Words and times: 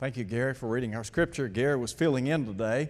Thank 0.00 0.16
you, 0.16 0.24
Gary, 0.24 0.54
for 0.54 0.66
reading 0.66 0.94
our 0.94 1.04
scripture. 1.04 1.46
Gary 1.46 1.76
was 1.76 1.92
filling 1.92 2.28
in 2.28 2.46
today, 2.46 2.88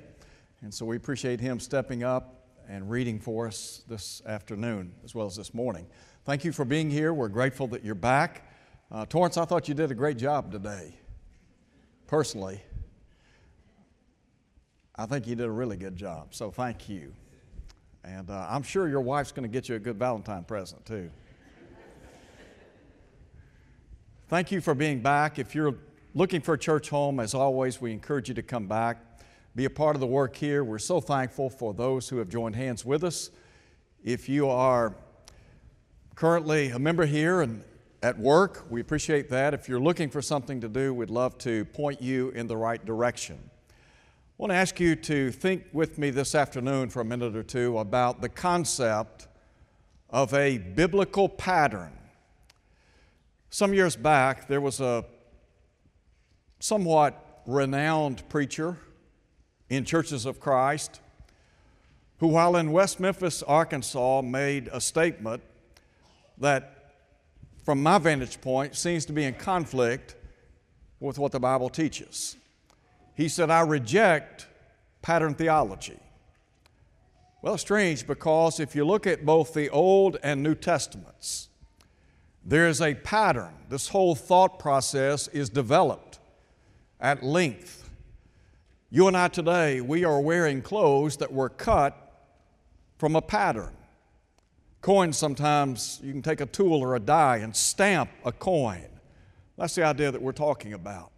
and 0.62 0.72
so 0.72 0.86
we 0.86 0.94
appreciate 0.94 1.40
him 1.40 1.58
stepping 1.58 2.04
up 2.04 2.46
and 2.68 2.88
reading 2.88 3.18
for 3.18 3.48
us 3.48 3.82
this 3.88 4.22
afternoon 4.26 4.92
as 5.02 5.12
well 5.12 5.26
as 5.26 5.34
this 5.34 5.52
morning. 5.52 5.88
Thank 6.24 6.44
you 6.44 6.52
for 6.52 6.64
being 6.64 6.88
here. 6.88 7.12
We're 7.12 7.26
grateful 7.26 7.66
that 7.66 7.84
you're 7.84 7.96
back. 7.96 8.48
Uh, 8.92 9.06
Torrance, 9.06 9.36
I 9.36 9.44
thought 9.44 9.66
you 9.66 9.74
did 9.74 9.90
a 9.90 9.94
great 9.96 10.18
job 10.18 10.52
today. 10.52 10.94
Personally, 12.06 12.60
I 14.94 15.06
think 15.06 15.26
you 15.26 15.34
did 15.34 15.46
a 15.46 15.50
really 15.50 15.76
good 15.76 15.96
job, 15.96 16.28
so 16.32 16.52
thank 16.52 16.88
you. 16.88 17.12
And 18.04 18.30
uh, 18.30 18.46
I'm 18.48 18.62
sure 18.62 18.88
your 18.88 19.00
wife's 19.00 19.32
going 19.32 19.42
to 19.42 19.52
get 19.52 19.68
you 19.68 19.74
a 19.74 19.80
good 19.80 19.98
Valentine 19.98 20.44
present, 20.44 20.86
too. 20.86 21.10
Thank 24.28 24.52
you 24.52 24.60
for 24.60 24.76
being 24.76 25.00
back. 25.00 25.40
If 25.40 25.56
you're 25.56 25.74
looking 26.14 26.40
for 26.40 26.54
a 26.54 26.58
church 26.58 26.90
home, 26.90 27.20
as 27.20 27.34
always, 27.34 27.80
we 27.80 27.92
encourage 27.92 28.28
you 28.28 28.34
to 28.34 28.42
come 28.42 28.66
back, 28.66 28.98
be 29.54 29.64
a 29.64 29.70
part 29.70 29.96
of 29.96 30.00
the 30.00 30.06
work 30.06 30.36
here. 30.36 30.64
We're 30.64 30.78
so 30.78 31.00
thankful 31.00 31.50
for 31.50 31.72
those 31.72 32.08
who 32.08 32.18
have 32.18 32.28
joined 32.28 32.56
hands 32.56 32.84
with 32.84 33.04
us. 33.04 33.30
If 34.02 34.28
you 34.28 34.48
are 34.48 34.94
currently 36.14 36.70
a 36.70 36.78
member 36.78 37.06
here 37.06 37.42
and 37.42 37.62
at 38.02 38.18
work, 38.18 38.64
we 38.70 38.80
appreciate 38.80 39.28
that. 39.30 39.52
If 39.52 39.68
you're 39.68 39.80
looking 39.80 40.08
for 40.08 40.22
something 40.22 40.60
to 40.62 40.68
do, 40.68 40.94
we'd 40.94 41.10
love 41.10 41.36
to 41.38 41.64
point 41.66 42.00
you 42.00 42.30
in 42.30 42.46
the 42.46 42.56
right 42.56 42.84
direction. 42.84 43.38
I 43.68 43.72
want 44.38 44.52
to 44.52 44.56
ask 44.56 44.80
you 44.80 44.96
to 44.96 45.30
think 45.30 45.64
with 45.72 45.98
me 45.98 46.10
this 46.10 46.34
afternoon 46.34 46.88
for 46.88 47.02
a 47.02 47.04
minute 47.04 47.36
or 47.36 47.42
two 47.42 47.78
about 47.78 48.22
the 48.22 48.28
concept 48.28 49.28
of 50.08 50.32
a 50.32 50.58
biblical 50.58 51.28
pattern. 51.28 51.92
Some 53.50 53.74
years 53.74 53.96
back, 53.96 54.48
there 54.48 54.60
was 54.60 54.80
a 54.80 55.04
somewhat 56.60 57.42
renowned 57.46 58.26
preacher 58.28 58.78
in 59.68 59.84
Churches 59.84 60.26
of 60.26 60.38
Christ 60.38 61.00
who, 62.20 62.26
while 62.26 62.54
in 62.56 62.70
West 62.70 63.00
Memphis, 63.00 63.42
Arkansas, 63.42 64.20
made 64.20 64.68
a 64.72 64.80
statement 64.80 65.42
that, 66.36 66.92
from 67.64 67.82
my 67.82 67.96
vantage 67.96 68.40
point, 68.42 68.76
seems 68.76 69.06
to 69.06 69.12
be 69.14 69.24
in 69.24 69.32
conflict 69.32 70.16
with 71.00 71.18
what 71.18 71.32
the 71.32 71.40
Bible 71.40 71.70
teaches. 71.70 72.36
He 73.14 73.26
said, 73.26 73.50
I 73.50 73.62
reject 73.62 74.46
pattern 75.00 75.34
theology. 75.34 75.98
Well, 77.40 77.56
strange 77.56 78.06
because 78.06 78.60
if 78.60 78.76
you 78.76 78.84
look 78.84 79.06
at 79.06 79.24
both 79.24 79.54
the 79.54 79.70
Old 79.70 80.18
and 80.22 80.42
New 80.42 80.54
Testaments, 80.54 81.48
there 82.44 82.68
is 82.68 82.82
a 82.82 82.94
pattern. 82.96 83.54
This 83.70 83.88
whole 83.88 84.14
thought 84.14 84.58
process 84.58 85.26
is 85.28 85.48
developed 85.48 86.09
at 87.00 87.22
length. 87.22 87.88
You 88.90 89.08
and 89.08 89.16
I 89.16 89.28
today, 89.28 89.80
we 89.80 90.04
are 90.04 90.20
wearing 90.20 90.62
clothes 90.62 91.16
that 91.18 91.32
were 91.32 91.48
cut 91.48 91.96
from 92.98 93.16
a 93.16 93.22
pattern. 93.22 93.72
Coins 94.80 95.16
sometimes, 95.16 96.00
you 96.02 96.12
can 96.12 96.22
take 96.22 96.40
a 96.40 96.46
tool 96.46 96.82
or 96.82 96.96
a 96.96 97.00
die 97.00 97.38
and 97.38 97.54
stamp 97.54 98.10
a 98.24 98.32
coin. 98.32 98.88
That's 99.56 99.74
the 99.74 99.84
idea 99.84 100.10
that 100.10 100.22
we're 100.22 100.32
talking 100.32 100.72
about. 100.72 101.12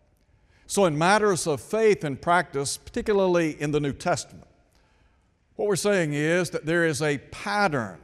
So, 0.67 0.85
in 0.87 0.97
matters 0.99 1.47
of 1.47 1.61
faith 1.61 2.03
and 2.03 2.21
practice, 2.21 2.77
particularly 2.77 3.61
in 3.61 3.71
the 3.71 3.81
New 3.81 3.93
Testament, 3.93 4.47
what 5.57 5.69
we're 5.69 5.77
saying 5.77 6.15
is 6.15 6.51
that 6.51 6.67
there 6.67 6.85
is 6.85 7.03
a 7.03 7.19
pattern 7.19 8.01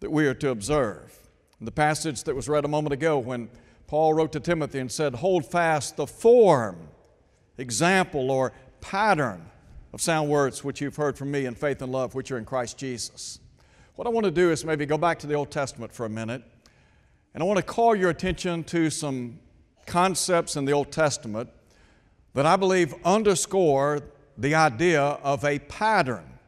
that 0.00 0.10
we 0.10 0.26
are 0.26 0.34
to 0.34 0.50
observe. 0.50 1.18
The 1.60 1.72
passage 1.72 2.24
that 2.24 2.34
was 2.34 2.48
read 2.48 2.64
a 2.64 2.68
moment 2.68 2.92
ago, 2.92 3.18
when 3.18 3.50
Paul 3.90 4.14
wrote 4.14 4.30
to 4.30 4.38
Timothy 4.38 4.78
and 4.78 4.90
said, 4.90 5.16
Hold 5.16 5.44
fast 5.44 5.96
the 5.96 6.06
form, 6.06 6.76
example, 7.58 8.30
or 8.30 8.52
pattern 8.80 9.44
of 9.92 10.00
sound 10.00 10.28
words 10.28 10.62
which 10.62 10.80
you've 10.80 10.94
heard 10.94 11.18
from 11.18 11.32
me 11.32 11.44
in 11.44 11.56
faith 11.56 11.82
and 11.82 11.90
love, 11.90 12.14
which 12.14 12.30
are 12.30 12.38
in 12.38 12.44
Christ 12.44 12.78
Jesus. 12.78 13.40
What 13.96 14.06
I 14.06 14.10
want 14.10 14.26
to 14.26 14.30
do 14.30 14.52
is 14.52 14.64
maybe 14.64 14.86
go 14.86 14.96
back 14.96 15.18
to 15.18 15.26
the 15.26 15.34
Old 15.34 15.50
Testament 15.50 15.92
for 15.92 16.06
a 16.06 16.08
minute, 16.08 16.44
and 17.34 17.42
I 17.42 17.46
want 17.46 17.56
to 17.56 17.64
call 17.64 17.96
your 17.96 18.10
attention 18.10 18.62
to 18.62 18.90
some 18.90 19.40
concepts 19.86 20.54
in 20.54 20.66
the 20.66 20.72
Old 20.72 20.92
Testament 20.92 21.50
that 22.34 22.46
I 22.46 22.54
believe 22.54 22.94
underscore 23.04 24.02
the 24.38 24.54
idea 24.54 25.02
of 25.02 25.44
a 25.44 25.58
pattern 25.58 26.38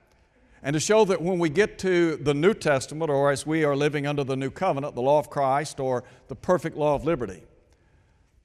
and 0.62 0.74
to 0.74 0.80
show 0.80 1.04
that 1.04 1.20
when 1.20 1.38
we 1.38 1.48
get 1.48 1.78
to 1.80 2.16
the 2.16 2.34
New 2.34 2.54
Testament, 2.54 3.10
or 3.10 3.30
as 3.32 3.44
we 3.44 3.64
are 3.64 3.74
living 3.74 4.06
under 4.06 4.22
the 4.22 4.36
new 4.36 4.50
covenant, 4.50 4.94
the 4.94 5.02
law 5.02 5.18
of 5.18 5.28
Christ, 5.28 5.80
or 5.80 6.04
the 6.28 6.36
perfect 6.36 6.76
law 6.76 6.94
of 6.94 7.04
liberty, 7.04 7.42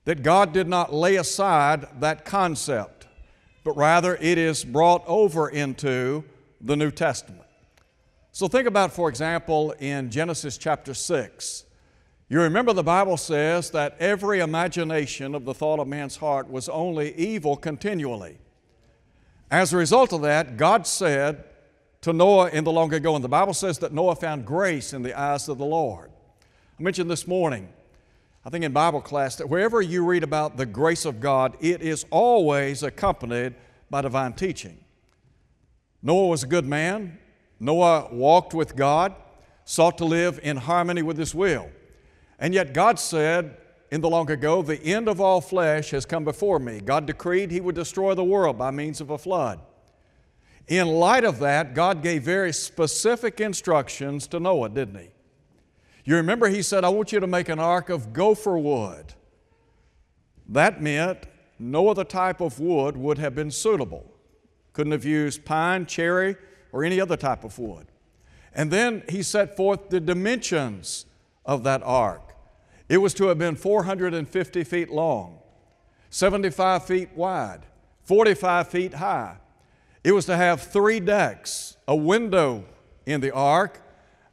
that 0.05 0.23
God 0.23 0.51
did 0.51 0.67
not 0.67 0.93
lay 0.93 1.17
aside 1.17 1.87
that 1.99 2.25
concept, 2.25 3.07
but 3.63 3.77
rather 3.77 4.15
it 4.15 4.37
is 4.37 4.63
brought 4.63 5.03
over 5.05 5.49
into 5.49 6.23
the 6.59 6.75
New 6.75 6.89
Testament. 6.89 7.43
So 8.31 8.47
think 8.47 8.67
about, 8.67 8.93
for 8.93 9.09
example, 9.09 9.71
in 9.79 10.09
Genesis 10.09 10.57
chapter 10.57 10.93
6. 10.93 11.65
You 12.29 12.41
remember 12.41 12.73
the 12.73 12.83
Bible 12.83 13.17
says 13.17 13.69
that 13.71 13.95
every 13.99 14.39
imagination 14.39 15.33
of 15.35 15.45
the 15.45 15.53
thought 15.53 15.79
of 15.79 15.87
man's 15.87 16.17
heart 16.17 16.49
was 16.49 16.67
only 16.67 17.15
evil 17.15 17.55
continually. 17.55 18.37
As 19.49 19.71
a 19.71 19.77
result 19.77 20.13
of 20.13 20.21
that, 20.23 20.57
God 20.57 20.85
said, 20.85 21.45
to 22.07 22.13
Noah 22.13 22.49
in 22.51 22.63
the 22.63 22.71
long 22.71 22.93
ago. 22.93 23.15
And 23.15 23.23
the 23.23 23.27
Bible 23.27 23.53
says 23.53 23.79
that 23.79 23.91
Noah 23.91 24.15
found 24.15 24.45
grace 24.45 24.93
in 24.93 25.03
the 25.03 25.13
eyes 25.13 25.49
of 25.49 25.57
the 25.57 25.65
Lord. 25.65 26.09
I 26.79 26.81
mentioned 26.81 27.11
this 27.11 27.27
morning, 27.27 27.67
I 28.45 28.49
think 28.49 28.63
in 28.63 28.71
Bible 28.71 29.01
class, 29.01 29.35
that 29.35 29.49
wherever 29.49 29.81
you 29.81 30.05
read 30.05 30.23
about 30.23 30.55
the 30.55 30.65
grace 30.65 31.03
of 31.03 31.19
God, 31.19 31.57
it 31.59 31.81
is 31.81 32.05
always 32.09 32.81
accompanied 32.81 33.55
by 33.89 34.03
divine 34.03 34.31
teaching. 34.33 34.77
Noah 36.01 36.27
was 36.27 36.43
a 36.43 36.47
good 36.47 36.65
man. 36.65 37.19
Noah 37.59 38.07
walked 38.13 38.53
with 38.53 38.77
God, 38.77 39.13
sought 39.65 39.97
to 39.97 40.05
live 40.05 40.39
in 40.41 40.55
harmony 40.55 41.01
with 41.01 41.17
His 41.17 41.35
will. 41.35 41.69
And 42.39 42.53
yet 42.53 42.73
God 42.73 42.99
said 42.99 43.57
in 43.91 43.99
the 43.99 44.09
long 44.09 44.31
ago, 44.31 44.61
the 44.61 44.81
end 44.81 45.09
of 45.09 45.19
all 45.19 45.41
flesh 45.41 45.91
has 45.91 46.05
come 46.05 46.23
before 46.23 46.59
me. 46.59 46.79
God 46.79 47.05
decreed 47.05 47.51
He 47.51 47.59
would 47.59 47.75
destroy 47.75 48.15
the 48.15 48.23
world 48.23 48.57
by 48.57 48.71
means 48.71 49.01
of 49.01 49.09
a 49.09 49.17
flood. 49.17 49.59
In 50.67 50.87
light 50.87 51.23
of 51.23 51.39
that, 51.39 51.73
God 51.73 52.03
gave 52.03 52.23
very 52.23 52.51
specific 52.51 53.39
instructions 53.39 54.27
to 54.27 54.39
Noah, 54.39 54.69
didn't 54.69 54.99
He? 54.99 55.09
You 56.03 56.15
remember 56.15 56.49
He 56.49 56.61
said, 56.61 56.83
I 56.83 56.89
want 56.89 57.11
you 57.11 57.19
to 57.19 57.27
make 57.27 57.49
an 57.49 57.59
ark 57.59 57.89
of 57.89 58.11
gopher 58.11 58.57
wood. 58.57 59.13
That 60.49 60.81
meant 60.81 61.25
no 61.57 61.89
other 61.89 62.03
type 62.03 62.41
of 62.41 62.59
wood 62.59 62.97
would 62.97 63.17
have 63.17 63.33
been 63.33 63.51
suitable. 63.51 64.13
Couldn't 64.73 64.91
have 64.91 65.05
used 65.05 65.45
pine, 65.45 65.85
cherry, 65.85 66.35
or 66.71 66.83
any 66.83 66.99
other 66.99 67.17
type 67.17 67.43
of 67.43 67.57
wood. 67.57 67.87
And 68.53 68.69
then 68.69 69.03
He 69.07 69.23
set 69.23 69.55
forth 69.55 69.89
the 69.89 70.01
dimensions 70.01 71.05
of 71.45 71.63
that 71.63 71.81
ark. 71.83 72.35
It 72.89 72.97
was 72.97 73.13
to 73.15 73.27
have 73.27 73.37
been 73.37 73.55
450 73.55 74.63
feet 74.63 74.89
long, 74.89 75.39
75 76.09 76.85
feet 76.85 77.09
wide, 77.15 77.65
45 78.03 78.67
feet 78.67 78.93
high. 78.95 79.37
It 80.07 80.13
was 80.13 80.25
to 80.27 80.37
have 80.37 80.61
three 80.61 81.01
decks, 81.01 81.75
a 81.85 81.93
window 81.93 82.63
in 83.05 83.19
the 83.19 83.31
ark, 83.31 83.81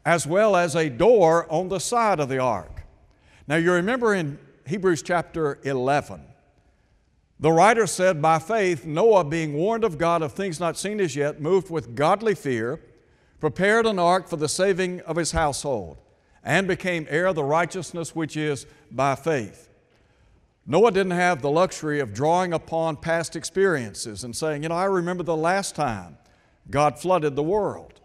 as 0.07 0.25
well 0.25 0.55
as 0.55 0.77
a 0.77 0.89
door 0.89 1.53
on 1.53 1.69
the 1.69 1.81
side 1.81 2.21
of 2.21 2.29
the 2.29 2.39
ark. 2.39 2.85
Now, 3.49 3.57
you 3.57 3.73
remember 3.73 4.15
in 4.15 4.39
Hebrews 4.69 5.03
chapter 5.03 5.59
11, 5.65 6.21
the 7.41 7.51
writer 7.51 7.89
said, 7.89 8.23
By 8.23 8.39
faith, 8.39 8.85
Noah, 8.85 9.25
being 9.25 9.55
warned 9.55 9.83
of 9.83 9.99
God 9.99 10.23
of 10.23 10.33
things 10.33 10.61
not 10.61 10.79
seen 10.79 11.01
as 11.01 11.17
yet, 11.17 11.41
moved 11.41 11.71
with 11.71 11.97
godly 11.97 12.37
fear, 12.37 12.81
prepared 13.41 13.85
an 13.85 13.99
ark 13.99 14.29
for 14.29 14.37
the 14.37 14.49
saving 14.49 15.01
of 15.01 15.17
his 15.17 15.33
household, 15.33 15.97
and 16.45 16.69
became 16.69 17.05
heir 17.11 17.27
of 17.27 17.35
the 17.35 17.43
righteousness 17.43 18.15
which 18.15 18.37
is 18.37 18.65
by 18.93 19.17
faith. 19.17 19.69
Noah 20.67 20.93
didn't 20.93 21.13
have 21.13 21.43
the 21.43 21.51
luxury 21.51 22.01
of 22.01 22.15
drawing 22.15 22.53
upon 22.53 22.97
past 22.97 23.37
experiences 23.37 24.25
and 24.25 24.35
saying, 24.35 24.63
You 24.63 24.71
know, 24.71 24.75
I 24.75 24.85
remember 24.85 25.23
the 25.23 25.37
last 25.37 25.75
time 25.75 26.17
God 26.71 26.99
flooded 26.99 27.37
the 27.37 27.43
world. 27.43 28.01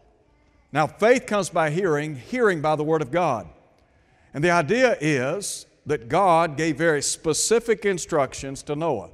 Now, 0.72 0.86
faith 0.86 1.26
comes 1.26 1.50
by 1.50 1.70
hearing, 1.70 2.16
hearing 2.16 2.62
by 2.62 2.76
the 2.76 2.84
Word 2.84 3.02
of 3.02 3.12
God. 3.12 3.48
And 4.34 4.44
the 4.44 4.52
idea 4.52 4.98
is 5.00 5.66
that 5.86 6.10
God 6.10 6.58
gave 6.58 6.78
very 6.78 7.02
specific 7.02 7.86
instructions 7.86 8.62
to 8.64 8.76
Noah. 8.76 9.10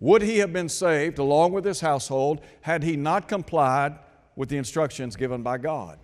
Would 0.00 0.22
he 0.22 0.38
have 0.38 0.52
been 0.52 0.68
saved 0.68 1.18
along 1.18 1.52
with 1.52 1.64
his 1.64 1.80
household 1.80 2.40
had 2.62 2.82
he 2.82 2.96
not 2.96 3.28
complied 3.28 3.98
with 4.36 4.48
the 4.48 4.58
instructions 4.58 5.16
given 5.16 5.42
by 5.42 5.56
God? 5.56 5.98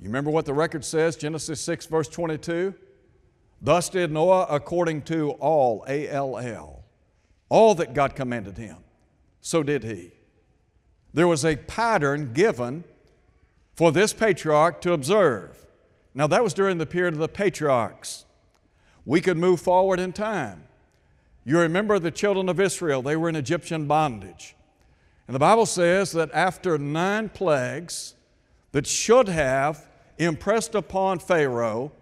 You 0.00 0.06
remember 0.06 0.30
what 0.30 0.46
the 0.46 0.54
record 0.54 0.84
says, 0.84 1.14
Genesis 1.14 1.60
6, 1.60 1.86
verse 1.86 2.08
22? 2.08 2.74
Thus 3.60 3.88
did 3.88 4.10
Noah 4.10 4.46
according 4.48 5.02
to 5.02 5.32
all, 5.32 5.84
A 5.86 6.08
L 6.08 6.38
L, 6.38 6.84
all 7.48 7.74
that 7.74 7.94
God 7.94 8.14
commanded 8.14 8.56
him. 8.56 8.78
So 9.40 9.62
did 9.62 9.84
he. 9.84 10.12
There 11.12 11.28
was 11.28 11.44
a 11.44 11.56
pattern 11.56 12.32
given 12.32 12.84
for 13.74 13.92
this 13.92 14.12
patriarch 14.12 14.80
to 14.82 14.92
observe. 14.92 15.66
Now, 16.14 16.26
that 16.26 16.42
was 16.42 16.54
during 16.54 16.78
the 16.78 16.86
period 16.86 17.14
of 17.14 17.20
the 17.20 17.28
patriarchs. 17.28 18.24
We 19.04 19.20
could 19.20 19.36
move 19.36 19.60
forward 19.60 20.00
in 20.00 20.12
time. 20.12 20.64
You 21.44 21.58
remember 21.58 21.98
the 21.98 22.10
children 22.10 22.48
of 22.48 22.60
Israel, 22.60 23.02
they 23.02 23.16
were 23.16 23.28
in 23.28 23.36
Egyptian 23.36 23.86
bondage. 23.86 24.54
And 25.26 25.34
the 25.34 25.40
Bible 25.40 25.66
says 25.66 26.12
that 26.12 26.30
after 26.32 26.76
nine 26.78 27.28
plagues 27.28 28.14
that 28.72 28.86
should 28.86 29.28
have 29.28 29.86
impressed 30.18 30.74
upon 30.74 31.18
Pharaoh 31.18 31.92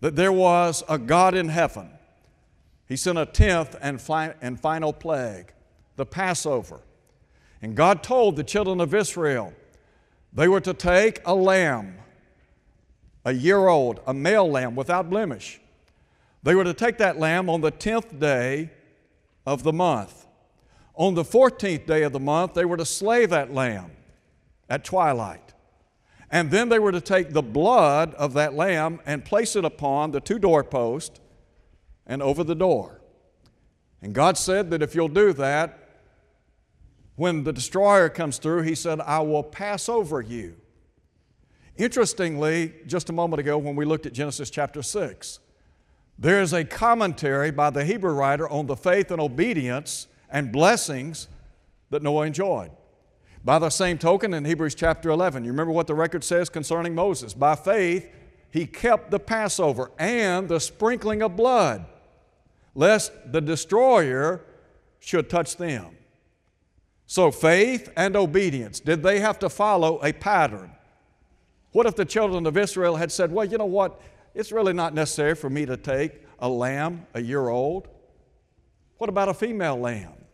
that 0.00 0.16
there 0.16 0.32
was 0.32 0.84
a 0.88 0.98
God 0.98 1.34
in 1.34 1.48
heaven, 1.48 1.90
he 2.86 2.96
sent 2.96 3.18
a 3.18 3.26
tenth 3.26 3.76
and, 3.80 4.00
fi- 4.00 4.34
and 4.40 4.60
final 4.60 4.92
plague, 4.92 5.52
the 5.96 6.06
Passover. 6.06 6.80
And 7.62 7.74
God 7.74 8.02
told 8.02 8.36
the 8.36 8.44
children 8.44 8.80
of 8.80 8.94
Israel 8.94 9.52
they 10.32 10.48
were 10.48 10.60
to 10.60 10.74
take 10.74 11.20
a 11.24 11.34
lamb, 11.34 11.96
a 13.24 13.32
year 13.32 13.68
old, 13.68 14.00
a 14.06 14.14
male 14.14 14.48
lamb 14.48 14.76
without 14.76 15.08
blemish. 15.08 15.60
They 16.42 16.54
were 16.54 16.64
to 16.64 16.74
take 16.74 16.98
that 16.98 17.18
lamb 17.18 17.48
on 17.48 17.60
the 17.60 17.72
10th 17.72 18.20
day 18.20 18.70
of 19.46 19.62
the 19.62 19.72
month. 19.72 20.26
On 20.94 21.14
the 21.14 21.24
14th 21.24 21.86
day 21.86 22.02
of 22.02 22.12
the 22.12 22.20
month, 22.20 22.54
they 22.54 22.64
were 22.64 22.76
to 22.76 22.84
slay 22.84 23.26
that 23.26 23.52
lamb 23.52 23.90
at 24.68 24.84
twilight. 24.84 25.45
And 26.30 26.50
then 26.50 26.68
they 26.68 26.78
were 26.78 26.92
to 26.92 27.00
take 27.00 27.32
the 27.32 27.42
blood 27.42 28.14
of 28.14 28.32
that 28.34 28.54
lamb 28.54 29.00
and 29.06 29.24
place 29.24 29.54
it 29.56 29.64
upon 29.64 30.10
the 30.10 30.20
two 30.20 30.38
doorposts 30.38 31.20
and 32.06 32.22
over 32.22 32.42
the 32.42 32.54
door. 32.54 33.00
And 34.02 34.14
God 34.14 34.36
said 34.36 34.70
that 34.70 34.82
if 34.82 34.94
you'll 34.94 35.08
do 35.08 35.32
that, 35.34 35.78
when 37.14 37.44
the 37.44 37.52
destroyer 37.52 38.08
comes 38.08 38.38
through, 38.38 38.62
He 38.62 38.74
said, 38.74 39.00
I 39.00 39.20
will 39.20 39.42
pass 39.42 39.88
over 39.88 40.20
you. 40.20 40.56
Interestingly, 41.76 42.74
just 42.86 43.10
a 43.10 43.12
moment 43.12 43.40
ago 43.40 43.58
when 43.58 43.76
we 43.76 43.84
looked 43.84 44.06
at 44.06 44.12
Genesis 44.12 44.50
chapter 44.50 44.82
6, 44.82 45.40
there 46.18 46.40
is 46.40 46.52
a 46.52 46.64
commentary 46.64 47.50
by 47.50 47.70
the 47.70 47.84
Hebrew 47.84 48.12
writer 48.12 48.48
on 48.48 48.66
the 48.66 48.76
faith 48.76 49.10
and 49.10 49.20
obedience 49.20 50.06
and 50.30 50.50
blessings 50.50 51.28
that 51.90 52.02
Noah 52.02 52.26
enjoyed. 52.26 52.70
By 53.46 53.60
the 53.60 53.70
same 53.70 53.96
token, 53.96 54.34
in 54.34 54.44
Hebrews 54.44 54.74
chapter 54.74 55.08
11, 55.08 55.44
you 55.44 55.52
remember 55.52 55.72
what 55.72 55.86
the 55.86 55.94
record 55.94 56.24
says 56.24 56.48
concerning 56.48 56.96
Moses? 56.96 57.32
By 57.32 57.54
faith, 57.54 58.10
he 58.50 58.66
kept 58.66 59.12
the 59.12 59.20
Passover 59.20 59.92
and 60.00 60.48
the 60.48 60.58
sprinkling 60.58 61.22
of 61.22 61.36
blood, 61.36 61.86
lest 62.74 63.12
the 63.30 63.40
destroyer 63.40 64.42
should 64.98 65.30
touch 65.30 65.58
them. 65.58 65.96
So, 67.06 67.30
faith 67.30 67.88
and 67.96 68.16
obedience, 68.16 68.80
did 68.80 69.04
they 69.04 69.20
have 69.20 69.38
to 69.38 69.48
follow 69.48 70.00
a 70.02 70.12
pattern? 70.12 70.72
What 71.70 71.86
if 71.86 71.94
the 71.94 72.04
children 72.04 72.46
of 72.46 72.56
Israel 72.56 72.96
had 72.96 73.12
said, 73.12 73.30
Well, 73.30 73.46
you 73.46 73.58
know 73.58 73.64
what? 73.64 74.00
It's 74.34 74.50
really 74.50 74.72
not 74.72 74.92
necessary 74.92 75.36
for 75.36 75.48
me 75.48 75.66
to 75.66 75.76
take 75.76 76.20
a 76.40 76.48
lamb 76.48 77.06
a 77.14 77.22
year 77.22 77.48
old. 77.48 77.86
What 78.98 79.08
about 79.08 79.28
a 79.28 79.34
female 79.34 79.76
lamb? 79.76 80.25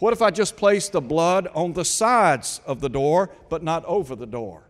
What 0.00 0.14
if 0.14 0.22
I 0.22 0.30
just 0.30 0.56
placed 0.56 0.92
the 0.92 1.00
blood 1.02 1.46
on 1.54 1.74
the 1.74 1.84
sides 1.84 2.62
of 2.66 2.80
the 2.80 2.88
door 2.88 3.30
but 3.50 3.62
not 3.62 3.84
over 3.84 4.16
the 4.16 4.26
door? 4.26 4.66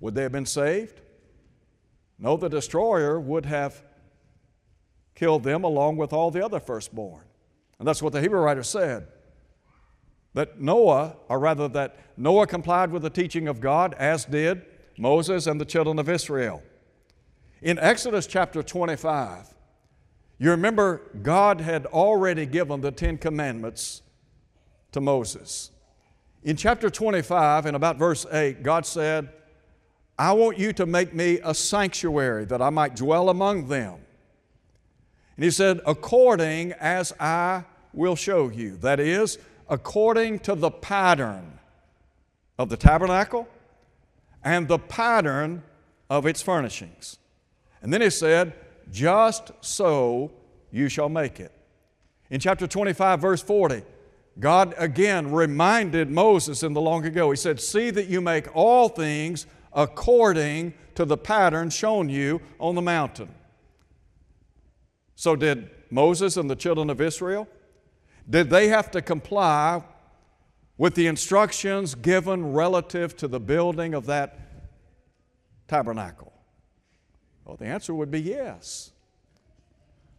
Would 0.00 0.14
they 0.14 0.22
have 0.22 0.32
been 0.32 0.46
saved? 0.46 1.02
No, 2.18 2.38
the 2.38 2.48
destroyer 2.48 3.20
would 3.20 3.44
have 3.44 3.84
killed 5.14 5.44
them 5.44 5.62
along 5.62 5.98
with 5.98 6.14
all 6.14 6.30
the 6.30 6.42
other 6.42 6.58
firstborn. 6.58 7.24
And 7.78 7.86
that's 7.86 8.02
what 8.02 8.14
the 8.14 8.20
Hebrew 8.22 8.40
writer 8.40 8.62
said 8.62 9.08
that 10.32 10.58
Noah, 10.60 11.16
or 11.28 11.38
rather 11.38 11.68
that 11.68 11.96
Noah 12.16 12.46
complied 12.46 12.92
with 12.92 13.02
the 13.02 13.10
teaching 13.10 13.46
of 13.46 13.60
God, 13.60 13.94
as 13.98 14.24
did 14.24 14.64
Moses 14.96 15.46
and 15.46 15.60
the 15.60 15.64
children 15.66 15.98
of 15.98 16.08
Israel. 16.08 16.62
In 17.60 17.78
Exodus 17.78 18.26
chapter 18.26 18.62
25, 18.62 19.52
you 20.38 20.50
remember 20.50 21.02
God 21.20 21.60
had 21.60 21.84
already 21.86 22.46
given 22.46 22.80
the 22.80 22.92
Ten 22.92 23.18
Commandments 23.18 24.02
to 24.92 25.00
Moses. 25.00 25.70
In 26.42 26.56
chapter 26.56 26.88
25, 26.88 27.66
in 27.66 27.74
about 27.74 27.96
verse 27.96 28.26
8, 28.30 28.62
God 28.62 28.86
said, 28.86 29.28
I 30.18 30.32
want 30.32 30.58
you 30.58 30.72
to 30.74 30.86
make 30.86 31.14
me 31.14 31.38
a 31.42 31.54
sanctuary 31.54 32.44
that 32.46 32.60
I 32.60 32.70
might 32.70 32.96
dwell 32.96 33.28
among 33.28 33.68
them. 33.68 33.98
And 35.36 35.44
He 35.44 35.50
said, 35.50 35.80
according 35.86 36.72
as 36.72 37.12
I 37.18 37.64
will 37.92 38.16
show 38.16 38.48
you. 38.48 38.76
That 38.76 39.00
is, 39.00 39.38
according 39.68 40.40
to 40.40 40.54
the 40.54 40.70
pattern 40.70 41.58
of 42.58 42.68
the 42.68 42.76
tabernacle 42.76 43.48
and 44.42 44.68
the 44.68 44.78
pattern 44.78 45.62
of 46.08 46.26
its 46.26 46.42
furnishings. 46.42 47.18
And 47.82 47.92
then 47.92 48.00
he 48.00 48.10
said, 48.10 48.52
Just 48.90 49.52
so 49.60 50.32
you 50.70 50.88
shall 50.88 51.08
make 51.08 51.40
it. 51.40 51.52
In 52.30 52.40
chapter 52.40 52.66
25, 52.66 53.20
verse 53.20 53.42
40, 53.42 53.82
God 54.38 54.74
again 54.78 55.32
reminded 55.32 56.10
Moses 56.10 56.62
in 56.62 56.72
the 56.72 56.80
long 56.80 57.04
ago, 57.04 57.30
He 57.30 57.36
said, 57.36 57.60
See 57.60 57.90
that 57.90 58.06
you 58.06 58.20
make 58.20 58.54
all 58.54 58.88
things 58.88 59.46
according 59.72 60.74
to 60.94 61.04
the 61.04 61.16
pattern 61.16 61.70
shown 61.70 62.08
you 62.08 62.40
on 62.58 62.74
the 62.74 62.82
mountain. 62.82 63.28
So, 65.14 65.36
did 65.36 65.70
Moses 65.90 66.36
and 66.36 66.48
the 66.48 66.56
children 66.56 66.88
of 66.90 67.00
Israel 67.00 67.46
did 68.30 68.48
they 68.48 68.68
have 68.68 68.90
to 68.92 69.02
comply 69.02 69.82
with 70.78 70.94
the 70.94 71.08
instructions 71.08 71.96
given 71.96 72.52
relative 72.52 73.16
to 73.16 73.28
the 73.28 73.40
building 73.40 73.92
of 73.92 74.06
that 74.06 74.38
tabernacle? 75.66 76.32
Well, 77.44 77.56
the 77.56 77.66
answer 77.66 77.92
would 77.92 78.10
be 78.10 78.20
yes. 78.20 78.92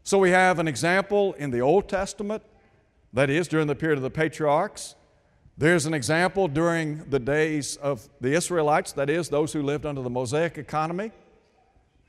So 0.04 0.18
we 0.18 0.32
have 0.32 0.60
an 0.60 0.68
example 0.68 1.34
in 1.34 1.52
the 1.52 1.62
Old 1.62 1.88
Testament, 1.88 2.44
that 3.14 3.30
is, 3.30 3.48
during 3.48 3.68
the 3.68 3.76
period 3.76 3.98
of 3.98 4.04
the 4.04 4.10
patriarchs. 4.10 4.96
There's 5.58 5.86
an 5.86 5.94
example 5.94 6.48
during 6.48 7.04
the 7.10 7.20
days 7.20 7.76
of 7.78 8.10
the 8.20 8.34
Israelites, 8.34 8.94
that 8.94 9.10
is, 9.10 9.30
those 9.30 9.54
who 9.54 9.62
lived 9.62 9.86
under 9.86 10.02
the 10.02 10.10
Mosaic 10.10 10.58
economy. 10.58 11.12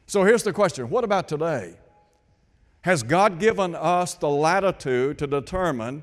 So 0.07 0.25
here's 0.25 0.43
the 0.43 0.53
question 0.53 0.89
what 0.89 1.05
about 1.05 1.29
today? 1.29 1.75
Has 2.83 3.03
God 3.03 3.39
given 3.39 3.75
us 3.75 4.15
the 4.15 4.29
latitude 4.29 5.19
to 5.19 5.27
determine 5.27 6.03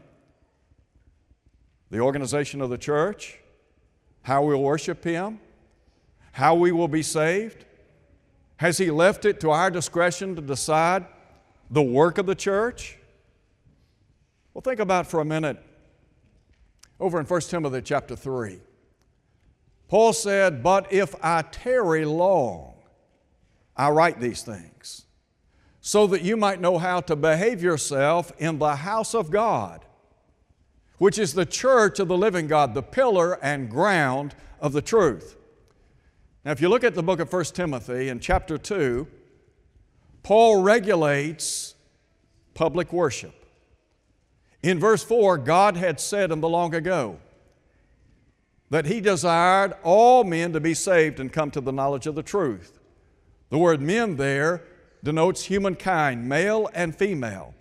the 1.90 2.00
organization 2.00 2.62
of 2.62 2.69
the 2.69 2.78
church, 2.78 3.40
how 4.22 4.44
we'll 4.44 4.62
worship 4.62 5.04
Him, 5.04 5.40
how 6.34 6.56
we 6.56 6.72
will 6.72 6.88
be 6.88 7.02
saved? 7.02 7.66
Has 8.57 8.78
He 8.78 8.92
left 8.92 9.25
it 9.25 9.40
to 9.40 9.50
our 9.50 9.72
discretion 9.72 10.36
to 10.36 10.42
decide 10.42 11.06
the 11.72 11.81
work 11.81 12.18
of 12.18 12.28
the 12.28 12.36
church? 12.36 12.99
Well, 14.60 14.74
think 14.74 14.82
about 14.82 15.08
for 15.08 15.22
a 15.22 15.26
minute 15.26 15.57
over 17.00 17.18
in 17.18 17.26
1 17.26 17.42
Timothy 17.44 17.81
chapter 17.81 18.14
3. 18.14 18.60
Paul 19.88 20.12
said, 20.12 20.62
But 20.62 20.92
if 20.92 21.16
I 21.24 21.44
tarry 21.44 22.04
long, 22.04 22.74
I 23.78 23.90
write 23.92 24.19
these 24.19 24.42
things 24.42 25.06
so 25.80 26.07
that 26.07 26.24
you 26.24 26.36
might 26.36 26.60
know 26.60 26.78
how 26.78 27.00
to 27.00 27.16
behave 27.16 27.64
yourself 27.64 28.33
in 28.38 28.60
the 28.60 28.76
house 28.76 29.14
of 29.14 29.31
God, 29.31 29.86
which 30.98 31.18
is 31.18 31.33
the 31.33 31.45
church 31.45 31.98
of 32.00 32.10
the 32.10 32.18
living 32.18 32.48
God, 32.48 32.74
the 32.74 32.83
pillar 32.83 33.42
and 33.42 33.69
ground 33.69 34.36
of 34.60 34.74
the 34.74 34.81
truth. 34.81 35.38
Now, 36.44 36.52
if 36.52 36.60
you 36.60 36.68
look 36.68 36.83
at 36.83 36.95
the 36.95 37.04
book 37.04 37.22
of 37.22 37.31
1 37.31 37.45
Timothy 37.45 38.10
in 38.10 38.19
chapter 38.19 38.57
2, 38.57 39.07
Paul 40.22 40.62
regulates 40.62 41.76
public 42.56 42.92
worship. 42.92 43.39
In 44.61 44.80
verse 44.80 45.04
4, 45.04 45.37
God 45.37 45.78
had 45.78 45.99
said 45.99 46.31
in 46.31 46.42
the 46.42 46.49
long 46.49 46.75
ago 46.75 47.19
that 48.69 48.85
He 48.85 48.99
desired 48.99 49.73
all 49.83 50.23
men 50.23 50.54
to 50.54 50.59
be 50.59 50.73
saved 50.73 51.19
and 51.19 51.31
come 51.31 51.51
to 51.51 51.61
the 51.61 51.71
knowledge 51.71 52.07
of 52.07 52.16
the 52.16 52.23
truth. 52.23 52.80
The 53.49 53.57
word 53.57 53.81
men 53.81 54.18
there 54.18 54.63
denotes 55.04 55.45
humankind, 55.45 56.28
male 56.28 56.69
and 56.73 56.95
female. 56.95 57.54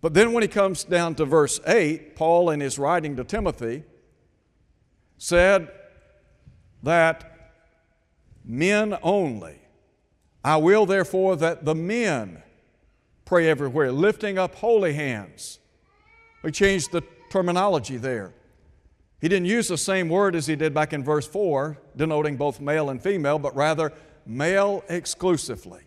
But 0.00 0.14
then 0.14 0.32
when 0.32 0.42
he 0.42 0.48
comes 0.48 0.84
down 0.84 1.14
to 1.14 1.24
verse 1.24 1.60
8, 1.66 2.16
Paul, 2.16 2.50
in 2.50 2.60
his 2.60 2.78
writing 2.78 3.16
to 3.16 3.24
Timothy, 3.24 3.84
said 5.16 5.70
that 6.82 7.52
men 8.44 8.98
only. 9.02 9.60
I 10.44 10.58
will 10.58 10.84
therefore 10.84 11.36
that 11.36 11.64
the 11.64 11.74
men 11.74 12.42
pray 13.24 13.48
everywhere, 13.48 13.92
lifting 13.92 14.36
up 14.36 14.56
holy 14.56 14.92
hands. 14.92 15.58
We 16.44 16.52
changed 16.52 16.92
the 16.92 17.02
terminology 17.30 17.96
there. 17.96 18.34
He 19.22 19.28
didn't 19.28 19.46
use 19.46 19.68
the 19.68 19.78
same 19.78 20.10
word 20.10 20.36
as 20.36 20.46
he 20.46 20.54
did 20.54 20.74
back 20.74 20.92
in 20.92 21.02
verse 21.02 21.26
4, 21.26 21.78
denoting 21.96 22.36
both 22.36 22.60
male 22.60 22.90
and 22.90 23.02
female, 23.02 23.38
but 23.38 23.56
rather 23.56 23.94
male 24.26 24.84
exclusively. 24.90 25.80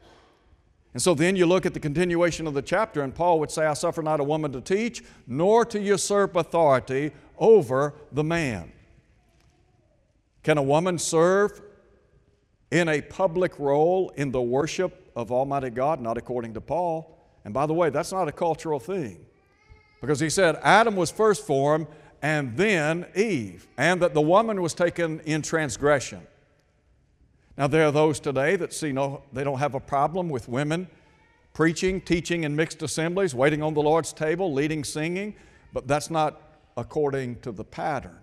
And 0.93 1.01
so 1.01 1.13
then 1.13 1.35
you 1.35 1.45
look 1.45 1.67
at 1.67 1.75
the 1.75 1.79
continuation 1.79 2.47
of 2.47 2.55
the 2.55 2.63
chapter, 2.63 3.03
and 3.03 3.13
Paul 3.13 3.39
would 3.39 3.51
say, 3.51 3.67
I 3.67 3.75
suffer 3.75 4.01
not 4.01 4.19
a 4.19 4.23
woman 4.23 4.51
to 4.53 4.61
teach, 4.61 5.03
nor 5.27 5.63
to 5.65 5.79
usurp 5.79 6.35
authority 6.35 7.11
over 7.37 7.93
the 8.11 8.23
man. 8.23 8.71
Can 10.41 10.57
a 10.57 10.63
woman 10.63 10.97
serve 10.97 11.61
in 12.71 12.89
a 12.89 12.99
public 12.99 13.59
role 13.59 14.09
in 14.15 14.31
the 14.31 14.41
worship 14.41 15.11
of 15.15 15.31
Almighty 15.31 15.69
God? 15.69 16.01
Not 16.01 16.17
according 16.17 16.55
to 16.55 16.61
Paul. 16.61 17.15
And 17.45 17.53
by 17.53 17.67
the 17.67 17.75
way, 17.75 17.91
that's 17.91 18.11
not 18.11 18.27
a 18.27 18.31
cultural 18.31 18.79
thing. 18.79 19.23
Because 20.01 20.19
he 20.19 20.29
said 20.29 20.59
Adam 20.63 20.95
was 20.95 21.11
first 21.11 21.45
formed 21.45 21.87
and 22.21 22.57
then 22.57 23.05
Eve, 23.15 23.67
and 23.77 24.01
that 24.01 24.13
the 24.13 24.21
woman 24.21 24.61
was 24.61 24.73
taken 24.73 25.19
in 25.21 25.41
transgression. 25.41 26.25
Now, 27.57 27.67
there 27.67 27.85
are 27.85 27.91
those 27.91 28.19
today 28.19 28.55
that 28.55 28.73
see 28.73 28.91
no, 28.91 29.23
they 29.33 29.43
don't 29.43 29.59
have 29.59 29.75
a 29.75 29.79
problem 29.79 30.29
with 30.29 30.47
women 30.47 30.87
preaching, 31.53 31.99
teaching 32.01 32.43
in 32.43 32.55
mixed 32.55 32.83
assemblies, 32.83 33.33
waiting 33.33 33.63
on 33.63 33.73
the 33.73 33.81
Lord's 33.81 34.13
table, 34.13 34.53
leading 34.53 34.83
singing, 34.83 35.35
but 35.73 35.87
that's 35.87 36.11
not 36.11 36.41
according 36.75 37.39
to 37.39 37.51
the 37.51 37.63
pattern. 37.63 38.19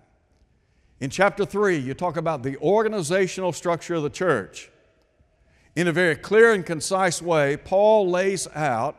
In 1.01 1.11
chapter 1.11 1.45
3, 1.45 1.77
you 1.77 1.95
talk 1.95 2.17
about 2.17 2.45
the 2.45 2.57
organizational 2.59 3.53
structure 3.53 3.97
of 3.97 4.05
the 4.05 4.11
church. 4.11 4.71
In 5.75 5.89
a 5.89 5.93
very 5.93 6.15
clear 6.15 6.53
and 6.53 6.65
concise 6.65 7.21
way, 7.21 7.57
Paul 7.57 8.09
lays 8.09 8.47
out 8.55 8.97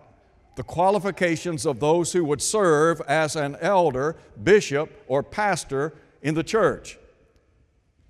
the 0.56 0.64
qualifications 0.64 1.66
of 1.66 1.80
those 1.80 2.14
who 2.14 2.24
would 2.26 2.42
serve 2.42 3.02
as 3.02 3.36
an 3.36 3.58
elder, 3.60 4.16
bishop, 4.42 5.04
or 5.08 5.22
pastor 5.22 5.94
in 6.22 6.34
the 6.34 6.44
church. 6.44 6.98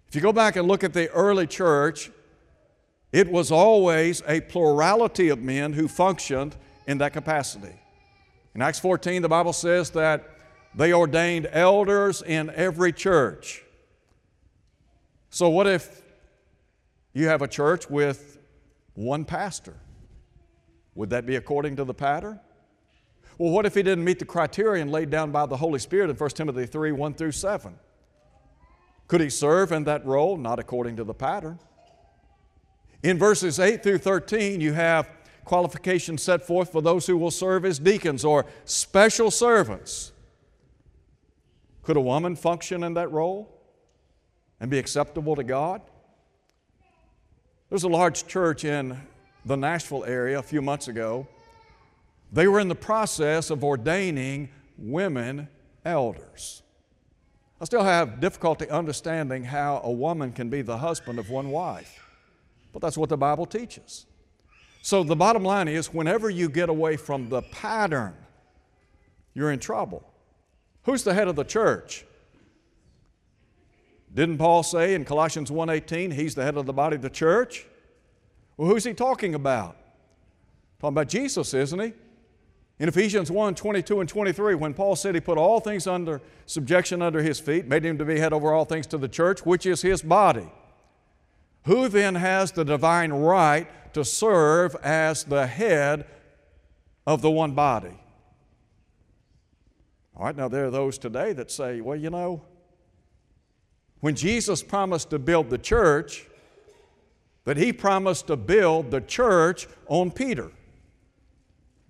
If 0.07 0.15
you 0.15 0.21
go 0.21 0.31
back 0.31 0.55
and 0.55 0.67
look 0.67 0.83
at 0.83 0.93
the 0.93 1.09
early 1.11 1.47
church, 1.47 2.11
it 3.11 3.29
was 3.31 3.51
always 3.51 4.21
a 4.27 4.41
plurality 4.41 5.29
of 5.29 5.39
men 5.39 5.73
who 5.73 5.87
functioned 5.87 6.55
in 6.87 6.99
that 6.99 7.13
capacity. 7.13 7.73
In 8.53 8.61
Acts 8.61 8.79
14, 8.79 9.21
the 9.21 9.29
Bible 9.29 9.53
says 9.53 9.89
that 9.91 10.29
they 10.75 10.93
ordained 10.93 11.47
elders 11.51 12.21
in 12.21 12.49
every 12.51 12.93
church. 12.93 13.63
So, 15.29 15.49
what 15.49 15.67
if 15.67 16.01
you 17.13 17.27
have 17.27 17.41
a 17.41 17.47
church 17.47 17.89
with 17.89 18.37
one 18.93 19.25
pastor? 19.25 19.75
Would 20.95 21.09
that 21.11 21.25
be 21.25 21.35
according 21.35 21.75
to 21.75 21.83
the 21.83 21.93
pattern? 21.93 22.39
Well, 23.37 23.51
what 23.51 23.65
if 23.65 23.75
he 23.75 23.83
didn't 23.83 24.05
meet 24.05 24.19
the 24.19 24.25
criterion 24.25 24.89
laid 24.89 25.09
down 25.09 25.31
by 25.31 25.45
the 25.45 25.57
Holy 25.57 25.79
Spirit 25.79 26.09
in 26.09 26.15
1 26.15 26.29
Timothy 26.31 26.65
3 26.65 26.93
1 26.93 27.13
through 27.13 27.33
7? 27.33 27.75
Could 29.07 29.21
he 29.21 29.29
serve 29.29 29.71
in 29.71 29.83
that 29.83 30.05
role? 30.05 30.37
Not 30.37 30.57
according 30.57 30.95
to 30.95 31.03
the 31.03 31.13
pattern. 31.13 31.59
In 33.03 33.19
verses 33.19 33.59
8 33.59 33.83
through 33.83 33.99
13, 33.99 34.61
you 34.61 34.73
have 34.73 35.09
qualifications 35.43 36.23
set 36.23 36.47
forth 36.47 36.71
for 36.71 36.81
those 36.81 37.05
who 37.05 37.17
will 37.17 37.29
serve 37.29 37.65
as 37.65 37.77
deacons 37.77 38.25
or 38.25 38.45
special 38.63 39.29
servants. 39.29 40.11
Could 41.83 41.97
a 41.97 42.01
woman 42.01 42.35
function 42.35 42.83
in 42.83 42.95
that 42.95 43.11
role 43.11 43.61
and 44.59 44.71
be 44.71 44.79
acceptable 44.79 45.35
to 45.35 45.43
God? 45.43 45.81
There's 47.69 47.83
a 47.83 47.89
large 47.89 48.25
church 48.25 48.65
in 48.65 48.99
the 49.45 49.55
Nashville 49.55 50.03
area 50.05 50.39
a 50.39 50.43
few 50.43 50.61
months 50.61 50.87
ago. 50.87 51.27
They 52.33 52.47
were 52.47 52.59
in 52.59 52.67
the 52.67 52.75
process 52.75 53.49
of 53.49 53.63
ordaining 53.63 54.49
women 54.77 55.47
elders. 55.85 56.63
I 57.61 57.65
still 57.65 57.83
have 57.83 58.19
difficulty 58.19 58.67
understanding 58.69 59.45
how 59.45 59.81
a 59.83 59.91
woman 59.91 60.33
can 60.33 60.49
be 60.49 60.61
the 60.61 60.77
husband 60.77 61.19
of 61.19 61.29
one 61.29 61.51
wife. 61.51 62.03
But 62.73 62.81
that's 62.81 62.97
what 62.97 63.09
the 63.09 63.17
Bible 63.17 63.45
teaches. 63.45 64.05
So 64.81 65.03
the 65.03 65.15
bottom 65.15 65.43
line 65.43 65.67
is 65.67 65.93
whenever 65.93 66.29
you 66.29 66.49
get 66.49 66.67
away 66.67 66.97
from 66.97 67.29
the 67.29 67.41
pattern, 67.43 68.13
you're 69.33 69.51
in 69.51 69.59
trouble. 69.59 70.03
Who's 70.83 71.03
the 71.03 71.13
head 71.13 71.27
of 71.27 71.35
the 71.35 71.43
church? 71.43 72.05
Didn't 74.13 74.37
Paul 74.37 74.63
say 74.63 74.93
in 74.93 75.05
Colossians 75.05 75.49
1:18 75.49 76.11
he's 76.11 76.35
the 76.35 76.43
head 76.43 76.57
of 76.57 76.65
the 76.65 76.73
body 76.73 76.97
of 76.97 77.01
the 77.01 77.09
church? 77.09 77.65
Well, 78.57 78.69
who's 78.69 78.83
he 78.83 78.93
talking 78.93 79.35
about? 79.35 79.77
Talking 80.79 80.93
about 80.93 81.09
Jesus, 81.09 81.53
isn't 81.53 81.79
he? 81.79 81.93
In 82.77 82.89
Ephesians 82.89 83.31
1 83.31 83.55
22 83.55 84.01
and 84.01 84.09
23, 84.09 84.55
when 84.55 84.73
Paul 84.73 84.95
said 84.95 85.15
he 85.15 85.21
put 85.21 85.37
all 85.37 85.59
things 85.59 85.87
under 85.87 86.21
subjection 86.45 87.01
under 87.01 87.21
his 87.21 87.39
feet, 87.39 87.67
made 87.67 87.85
him 87.85 87.97
to 87.97 88.05
be 88.05 88.19
head 88.19 88.33
over 88.33 88.51
all 88.53 88.65
things 88.65 88.85
to 88.87 88.97
the 88.97 89.07
church, 89.07 89.45
which 89.45 89.65
is 89.65 89.81
his 89.81 90.01
body. 90.01 90.49
Who 91.65 91.87
then 91.87 92.15
has 92.15 92.51
the 92.51 92.65
divine 92.65 93.11
right 93.11 93.93
to 93.93 94.03
serve 94.03 94.75
as 94.83 95.23
the 95.23 95.47
head 95.47 96.05
of 97.07 97.21
the 97.21 97.31
one 97.31 97.53
body? 97.53 97.97
All 100.15 100.25
right, 100.25 100.35
now 100.35 100.47
there 100.47 100.65
are 100.65 100.71
those 100.71 100.97
today 100.97 101.33
that 101.33 101.51
say, 101.51 101.81
well, 101.81 101.97
you 101.97 102.09
know, 102.09 102.41
when 103.99 104.15
Jesus 104.15 104.61
promised 104.61 105.09
to 105.09 105.19
build 105.19 105.49
the 105.49 105.57
church, 105.57 106.27
that 107.45 107.57
he 107.57 107.71
promised 107.71 108.27
to 108.27 108.35
build 108.35 108.91
the 108.91 109.01
church 109.01 109.67
on 109.87 110.11
Peter. 110.11 110.51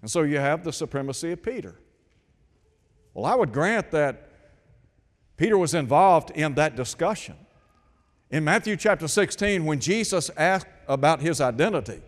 And 0.01 0.11
so 0.11 0.21
you 0.21 0.37
have 0.37 0.63
the 0.63 0.71
supremacy 0.71 1.31
of 1.31 1.41
Peter. 1.41 1.75
Well, 3.13 3.25
I 3.25 3.33
would 3.33 3.51
grant 3.51 3.91
that 3.91 4.29
Peter 5.37 5.57
was 5.57 5.73
involved 5.73 6.31
in 6.31 6.53
that 6.55 6.75
discussion. 6.75 7.35
In 8.29 8.43
Matthew 8.43 8.75
chapter 8.75 9.07
16, 9.07 9.65
when 9.65 9.79
Jesus 9.79 10.29
asked 10.35 10.67
about 10.87 11.21
his 11.21 11.39
identity, 11.39 12.01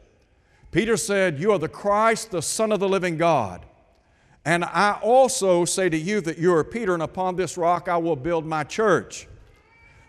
Peter 0.72 0.98
said, 0.98 1.40
You 1.40 1.54
are 1.54 1.60
the 1.60 1.70
Christ, 1.70 2.32
the 2.32 2.42
Son 2.42 2.72
of 2.72 2.80
the 2.80 2.90
living 2.90 3.18
God. 3.18 3.66
And 4.44 4.64
I 4.64 5.00
also 5.02 5.66
say 5.66 5.90
to 5.90 5.98
you 5.98 6.22
that 6.22 6.38
you 6.38 6.54
are 6.54 6.64
Peter, 6.64 6.94
and 6.94 7.04
upon 7.04 7.36
this 7.36 7.58
rock 7.58 7.88
I 7.88 7.98
will 7.98 8.16
build 8.16 8.46
my 8.46 8.64
church. 8.64 9.28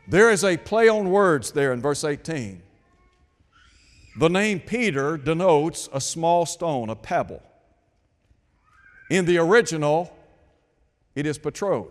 There 0.07 0.31
is 0.31 0.45
a 0.45 0.57
play 0.57 0.89
on 0.89 1.11
words 1.11 1.53
there 1.53 1.73
in 1.73 1.81
verse 1.81 2.05
18. 2.05 2.63
The 4.19 4.29
name 4.29 4.59
Peter 4.59 5.17
denotes 5.17 5.89
a 5.93 6.01
small 6.01 6.45
stone, 6.45 6.91
a 6.91 6.97
pebble. 6.97 7.41
In 9.11 9.27
the 9.27 9.39
original, 9.39 10.13
it 11.15 11.25
is 11.25 11.39
petra. 11.39 11.85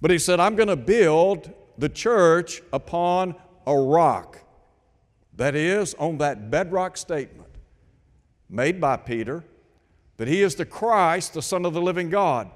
But 0.00 0.10
he 0.10 0.18
said, 0.18 0.40
I'm 0.40 0.56
going 0.56 0.68
to 0.68 0.76
build 0.76 1.52
the 1.78 1.88
church 1.88 2.60
upon 2.72 3.36
a 3.68 3.76
rock. 3.76 4.40
That 5.36 5.54
is, 5.54 5.94
on 5.94 6.18
that 6.18 6.50
bedrock 6.50 6.96
statement 6.96 7.50
made 8.50 8.80
by 8.80 8.96
Peter 8.96 9.44
that 10.16 10.26
he 10.26 10.42
is 10.42 10.56
the 10.56 10.66
Christ, 10.66 11.34
the 11.34 11.42
Son 11.42 11.64
of 11.64 11.72
the 11.72 11.80
living 11.80 12.10
God. 12.10 12.50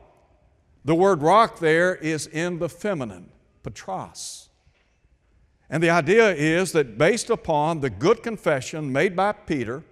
The 0.85 0.95
word 0.95 1.23
rock 1.23 1.61
there 1.61 1.95
is 1.95 2.27
in 2.27 2.59
the 2.59 2.69
feminine, 2.69 3.31
Petros. 3.63 4.48
And 5.71 5.83
the 5.83 5.91
idea 5.91 6.35
is 6.35 6.73
that 6.73 6.97
based 6.97 7.31
upon 7.31 7.81
the 7.81 7.91
good 7.91 8.23
confession 8.23 8.91
made 8.91 9.15
by 9.15 9.33
Peter, 9.33 9.85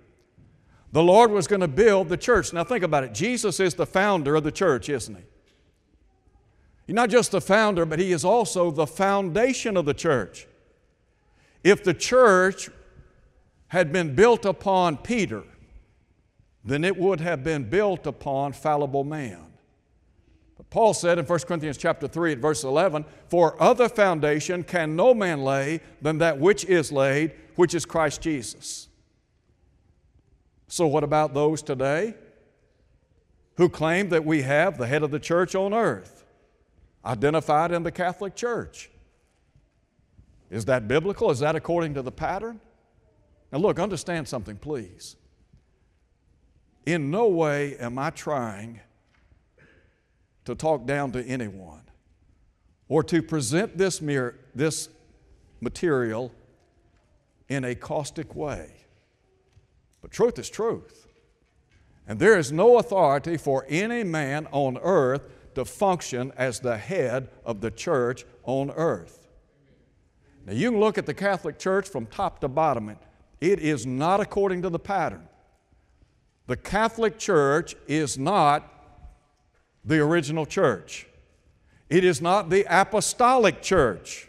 the 0.92 1.02
Lord 1.02 1.30
was 1.30 1.46
going 1.46 1.60
to 1.60 1.68
build 1.68 2.08
the 2.08 2.16
church. 2.16 2.52
Now 2.52 2.64
think 2.64 2.82
about 2.82 3.04
it. 3.04 3.12
Jesus 3.12 3.60
is 3.60 3.74
the 3.74 3.84
founder 3.86 4.36
of 4.36 4.44
the 4.44 4.52
church, 4.52 4.88
isn't 4.88 5.14
he? 5.14 5.22
He's 6.86 6.94
not 6.94 7.10
just 7.10 7.32
the 7.32 7.40
founder, 7.40 7.84
but 7.84 7.98
he 7.98 8.12
is 8.12 8.24
also 8.24 8.70
the 8.70 8.86
foundation 8.86 9.76
of 9.76 9.84
the 9.84 9.94
church. 9.94 10.46
If 11.64 11.82
the 11.82 11.94
church 11.94 12.70
had 13.68 13.92
been 13.92 14.14
built 14.14 14.44
upon 14.44 14.98
Peter, 14.98 15.42
then 16.64 16.84
it 16.84 16.96
would 16.96 17.20
have 17.20 17.42
been 17.42 17.68
built 17.68 18.06
upon 18.06 18.52
fallible 18.52 19.04
man. 19.04 19.44
But 20.56 20.70
Paul 20.70 20.94
said 20.94 21.18
in 21.18 21.26
1 21.26 21.38
Corinthians 21.40 21.76
chapter 21.76 22.08
3 22.08 22.32
at 22.32 22.38
verse 22.38 22.64
11, 22.64 23.04
For 23.28 23.60
other 23.62 23.88
foundation 23.88 24.62
can 24.62 24.96
no 24.96 25.14
man 25.14 25.42
lay 25.42 25.80
than 26.00 26.18
that 26.18 26.38
which 26.38 26.64
is 26.64 26.90
laid, 26.90 27.32
which 27.56 27.74
is 27.74 27.84
Christ 27.84 28.22
Jesus. 28.22 28.88
So, 30.68 30.86
what 30.86 31.04
about 31.04 31.34
those 31.34 31.62
today 31.62 32.14
who 33.56 33.68
claim 33.68 34.08
that 34.08 34.24
we 34.24 34.42
have 34.42 34.78
the 34.78 34.86
head 34.86 35.02
of 35.02 35.10
the 35.10 35.20
church 35.20 35.54
on 35.54 35.72
earth? 35.72 36.16
identified 37.06 37.70
in 37.70 37.84
the 37.84 37.92
Catholic 37.92 38.34
Church. 38.34 38.90
Is 40.50 40.64
that 40.66 40.88
biblical? 40.88 41.30
Is 41.30 41.38
that 41.38 41.56
according 41.56 41.94
to 41.94 42.02
the 42.02 42.12
pattern? 42.12 42.60
Now, 43.52 43.58
look, 43.58 43.78
understand 43.78 44.28
something, 44.28 44.56
please. 44.56 45.16
In 46.84 47.10
no 47.10 47.28
way 47.28 47.76
am 47.78 47.98
I 47.98 48.10
trying 48.10 48.80
to 50.46 50.54
talk 50.54 50.86
down 50.86 51.12
to 51.12 51.22
anyone 51.24 51.82
or 52.88 53.02
to 53.04 53.22
present 53.22 53.76
this, 53.76 54.00
mere, 54.00 54.38
this 54.54 54.88
material 55.60 56.32
in 57.48 57.64
a 57.64 57.74
caustic 57.74 58.34
way. 58.34 58.70
But 60.00 60.10
truth 60.10 60.38
is 60.38 60.48
truth. 60.48 61.06
And 62.06 62.18
there 62.18 62.38
is 62.38 62.52
no 62.52 62.78
authority 62.78 63.36
for 63.36 63.66
any 63.68 64.04
man 64.04 64.46
on 64.52 64.78
earth 64.78 65.28
to 65.56 65.64
function 65.64 66.32
as 66.36 66.60
the 66.60 66.76
head 66.76 67.28
of 67.44 67.60
the 67.60 67.70
church 67.70 68.24
on 68.44 68.70
earth. 68.70 69.26
Now, 70.46 70.52
you 70.52 70.70
can 70.70 70.78
look 70.78 70.96
at 70.96 71.06
the 71.06 71.14
Catholic 71.14 71.58
Church 71.58 71.88
from 71.88 72.06
top 72.06 72.40
to 72.40 72.48
bottom, 72.48 72.88
and 72.88 72.98
it 73.40 73.58
is 73.58 73.84
not 73.84 74.20
according 74.20 74.62
to 74.62 74.70
the 74.70 74.78
pattern. 74.78 75.26
The 76.46 76.56
Catholic 76.56 77.18
Church 77.18 77.74
is 77.88 78.16
not 78.16 78.75
the 79.86 80.00
original 80.00 80.44
church, 80.44 81.06
it 81.88 82.04
is 82.04 82.20
not 82.20 82.50
the 82.50 82.66
apostolic 82.68 83.62
church. 83.62 84.28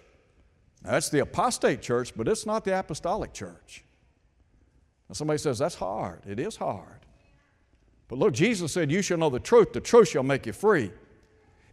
That's 0.83 1.09
the 1.09 1.19
apostate 1.19 1.81
church, 1.81 2.13
but 2.15 2.27
it's 2.27 2.45
not 2.45 2.63
the 2.63 2.77
apostolic 2.77 3.33
church. 3.33 3.83
Now, 5.09 5.13
somebody 5.13 5.39
says 5.39 5.57
that's 5.57 5.75
hard. 5.75 6.21
It 6.25 6.39
is 6.39 6.55
hard. 6.55 6.99
But 8.07 8.19
look, 8.19 8.33
Jesus 8.33 8.71
said, 8.71 8.91
You 8.91 9.01
shall 9.01 9.17
know 9.17 9.29
the 9.29 9.39
truth, 9.39 9.73
the 9.73 9.81
truth 9.81 10.09
shall 10.09 10.23
make 10.23 10.45
you 10.45 10.53
free. 10.53 10.91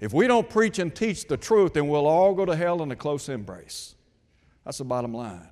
If 0.00 0.12
we 0.12 0.26
don't 0.26 0.49
preach 0.49 0.79
and 0.79 0.95
teach 0.95 1.29
the 1.29 1.37
truth, 1.37 1.75
then 1.75 1.88
we'll 1.88 2.07
all 2.07 2.35
go 2.35 2.45
to 2.45 2.57
hell 2.57 2.83
in 2.83 2.91
a 2.91 2.97
close 2.97 3.29
embrace. 3.29 3.95
That's 4.64 4.79
the 4.79 4.85
bottom 4.85 5.14
line. 5.14 5.49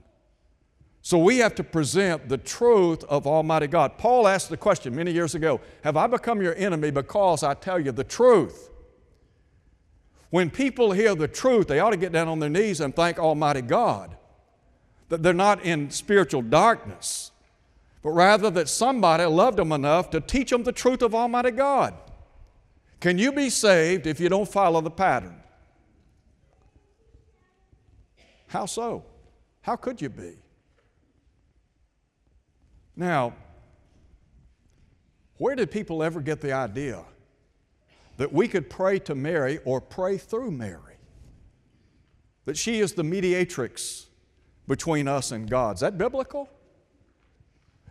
So 1.05 1.19
we 1.19 1.39
have 1.39 1.57
to 1.57 1.65
present 1.65 2.29
the 2.29 2.39
truth 2.39 3.03
of 3.05 3.27
Almighty 3.27 3.67
God. 3.67 3.99
Paul 3.99 4.29
asked 4.29 4.51
the 4.51 4.57
question 4.57 4.95
many 4.95 5.11
years 5.11 5.35
ago 5.35 5.61
Have 5.83 5.97
I 5.97 6.07
become 6.07 6.41
your 6.41 6.55
enemy 6.55 6.93
because 6.93 7.43
I 7.43 7.55
tell 7.55 7.81
you 7.81 7.91
the 7.91 8.05
truth? 8.05 8.71
When 10.31 10.49
people 10.49 10.93
hear 10.93 11.15
the 11.15 11.29
truth, 11.29 11.67
they 11.67 11.81
ought 11.81 11.91
to 11.91 11.97
get 11.97 12.13
down 12.13 12.29
on 12.29 12.39
their 12.39 12.49
knees 12.49 12.81
and 12.81 12.95
thank 12.95 13.19
Almighty 13.19 13.61
God 13.61 14.17
that 15.09 15.23
they're 15.23 15.35
not 15.35 15.63
in 15.63 15.91
spiritual 15.91 16.41
darkness, 16.41 17.33
but 18.01 18.11
rather 18.11 18.49
that 18.49 18.67
somebody 18.67 19.25
loved 19.25 19.59
them 19.59 19.71
enough 19.73 20.09
to 20.09 20.21
teach 20.21 20.49
them 20.49 20.63
the 20.63 20.73
truth 20.73 21.03
of 21.03 21.15
Almighty 21.15 21.51
God. 21.51 21.93
Can 22.99 23.19
you 23.19 23.31
be 23.33 23.51
saved 23.51 24.07
if 24.07 24.21
you 24.21 24.31
don't 24.31 24.49
follow 24.49 24.81
the 24.81 24.91
pattern? 24.91 25.35
How 28.47 28.65
so? 28.65 29.05
How 29.61 29.77
could 29.77 30.01
you 30.01 30.09
be? 30.09 30.42
Now, 32.97 33.35
where 35.39 35.57
did 35.57 35.71
people 35.71 36.03
ever 36.03 36.21
get 36.21 36.41
the 36.41 36.53
idea 36.53 37.05
that 38.17 38.33
we 38.33 38.49
could 38.49 38.69
pray 38.69 38.99
to 39.01 39.15
Mary 39.15 39.59
or 39.65 39.81
pray 39.81 40.19
through 40.19 40.51
Mary. 40.51 40.97
That 42.45 42.57
she 42.57 42.81
is 42.81 42.93
the 42.93 43.05
mediatrix 43.05 44.07
between 44.69 45.09
us 45.09 45.33
and 45.33 45.49
God. 45.49 45.77
Is 45.77 45.81
that 45.81 45.99
biblical? 45.99 46.49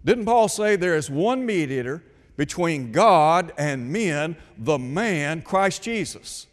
Didn't 0.04 0.26
Paul 0.26 0.48
say 0.48 0.76
there 0.76 0.96
is 0.96 1.10
one 1.10 1.46
mediator 1.46 2.04
between 2.38 2.92
God 2.92 3.52
and 3.58 3.92
men, 3.92 4.36
the 4.58 4.80
man, 4.80 5.42
Christ 5.42 5.84
Jesus? 5.84 6.48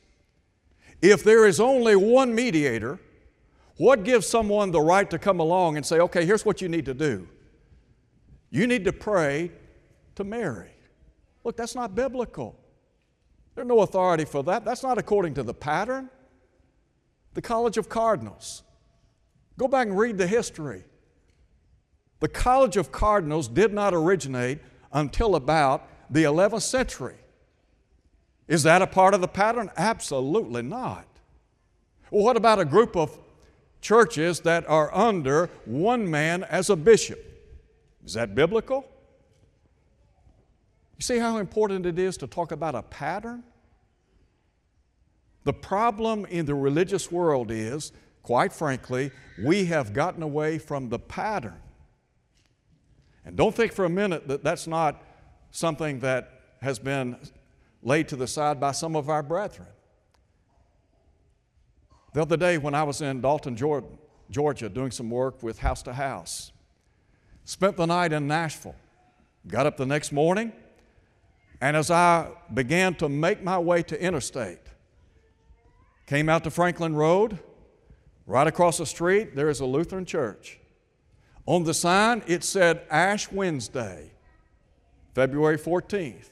If 1.00 1.22
there 1.24 1.46
is 1.46 1.60
only 1.60 1.96
one 1.96 2.34
mediator, 2.34 2.98
what 3.76 4.02
gives 4.02 4.26
someone 4.26 4.72
the 4.72 4.80
right 4.80 5.08
to 5.08 5.18
come 5.18 5.38
along 5.38 5.76
and 5.76 5.86
say, 5.86 6.00
okay, 6.00 6.26
here's 6.26 6.44
what 6.44 6.60
you 6.60 6.68
need 6.68 6.84
to 6.86 6.94
do? 6.94 7.28
You 8.50 8.66
need 8.66 8.84
to 8.84 8.92
pray 8.92 9.52
to 10.14 10.24
Mary. 10.24 10.70
Look, 11.44 11.56
that's 11.56 11.74
not 11.74 11.94
biblical. 11.94 12.58
There's 13.54 13.66
no 13.66 13.80
authority 13.80 14.24
for 14.24 14.42
that. 14.44 14.64
That's 14.64 14.82
not 14.82 14.98
according 14.98 15.34
to 15.34 15.42
the 15.42 15.54
pattern. 15.54 16.10
The 17.34 17.42
College 17.42 17.76
of 17.76 17.88
Cardinals. 17.88 18.62
Go 19.58 19.68
back 19.68 19.88
and 19.88 19.98
read 19.98 20.18
the 20.18 20.26
history. 20.26 20.84
The 22.20 22.28
College 22.28 22.76
of 22.76 22.90
Cardinals 22.90 23.48
did 23.48 23.72
not 23.72 23.94
originate 23.94 24.60
until 24.92 25.36
about 25.36 25.88
the 26.10 26.24
11th 26.24 26.62
century. 26.62 27.16
Is 28.46 28.62
that 28.62 28.80
a 28.80 28.86
part 28.86 29.14
of 29.14 29.20
the 29.20 29.28
pattern? 29.28 29.70
Absolutely 29.76 30.62
not. 30.62 31.06
Well, 32.10 32.24
what 32.24 32.36
about 32.36 32.58
a 32.58 32.64
group 32.64 32.96
of 32.96 33.18
churches 33.80 34.40
that 34.40 34.66
are 34.68 34.92
under 34.94 35.50
one 35.66 36.10
man 36.10 36.44
as 36.44 36.70
a 36.70 36.76
bishop? 36.76 37.27
Is 38.08 38.14
that 38.14 38.34
biblical? 38.34 38.88
You 40.96 41.02
see 41.02 41.18
how 41.18 41.36
important 41.36 41.84
it 41.84 41.98
is 41.98 42.16
to 42.16 42.26
talk 42.26 42.52
about 42.52 42.74
a 42.74 42.80
pattern? 42.80 43.44
The 45.44 45.52
problem 45.52 46.24
in 46.24 46.46
the 46.46 46.54
religious 46.54 47.12
world 47.12 47.50
is, 47.50 47.92
quite 48.22 48.54
frankly, 48.54 49.10
we 49.44 49.66
have 49.66 49.92
gotten 49.92 50.22
away 50.22 50.56
from 50.56 50.88
the 50.88 50.98
pattern. 50.98 51.60
And 53.26 53.36
don't 53.36 53.54
think 53.54 53.74
for 53.74 53.84
a 53.84 53.90
minute 53.90 54.26
that 54.28 54.42
that's 54.42 54.66
not 54.66 55.04
something 55.50 55.98
that 55.98 56.56
has 56.62 56.78
been 56.78 57.18
laid 57.82 58.08
to 58.08 58.16
the 58.16 58.26
side 58.26 58.58
by 58.58 58.72
some 58.72 58.96
of 58.96 59.10
our 59.10 59.22
brethren. 59.22 59.68
The 62.14 62.22
other 62.22 62.38
day, 62.38 62.56
when 62.56 62.74
I 62.74 62.84
was 62.84 63.02
in 63.02 63.20
Dalton, 63.20 63.54
Georgia, 63.54 64.68
doing 64.70 64.92
some 64.92 65.10
work 65.10 65.42
with 65.42 65.58
House 65.58 65.82
to 65.82 65.92
House, 65.92 66.52
spent 67.48 67.78
the 67.78 67.86
night 67.86 68.12
in 68.12 68.26
Nashville, 68.26 68.74
got 69.46 69.64
up 69.64 69.78
the 69.78 69.86
next 69.86 70.12
morning, 70.12 70.52
and 71.62 71.78
as 71.78 71.90
I 71.90 72.28
began 72.52 72.94
to 72.96 73.08
make 73.08 73.42
my 73.42 73.58
way 73.58 73.82
to 73.84 73.98
interstate, 73.98 74.60
came 76.04 76.28
out 76.28 76.44
to 76.44 76.50
Franklin 76.50 76.94
Road, 76.94 77.38
right 78.26 78.46
across 78.46 78.76
the 78.76 78.84
street, 78.84 79.34
there 79.34 79.48
is 79.48 79.60
a 79.60 79.64
Lutheran 79.64 80.04
church. 80.04 80.60
On 81.46 81.64
the 81.64 81.72
sign, 81.72 82.22
it 82.26 82.44
said 82.44 82.82
Ash 82.90 83.32
Wednesday, 83.32 84.10
February 85.14 85.56
14th. 85.56 86.28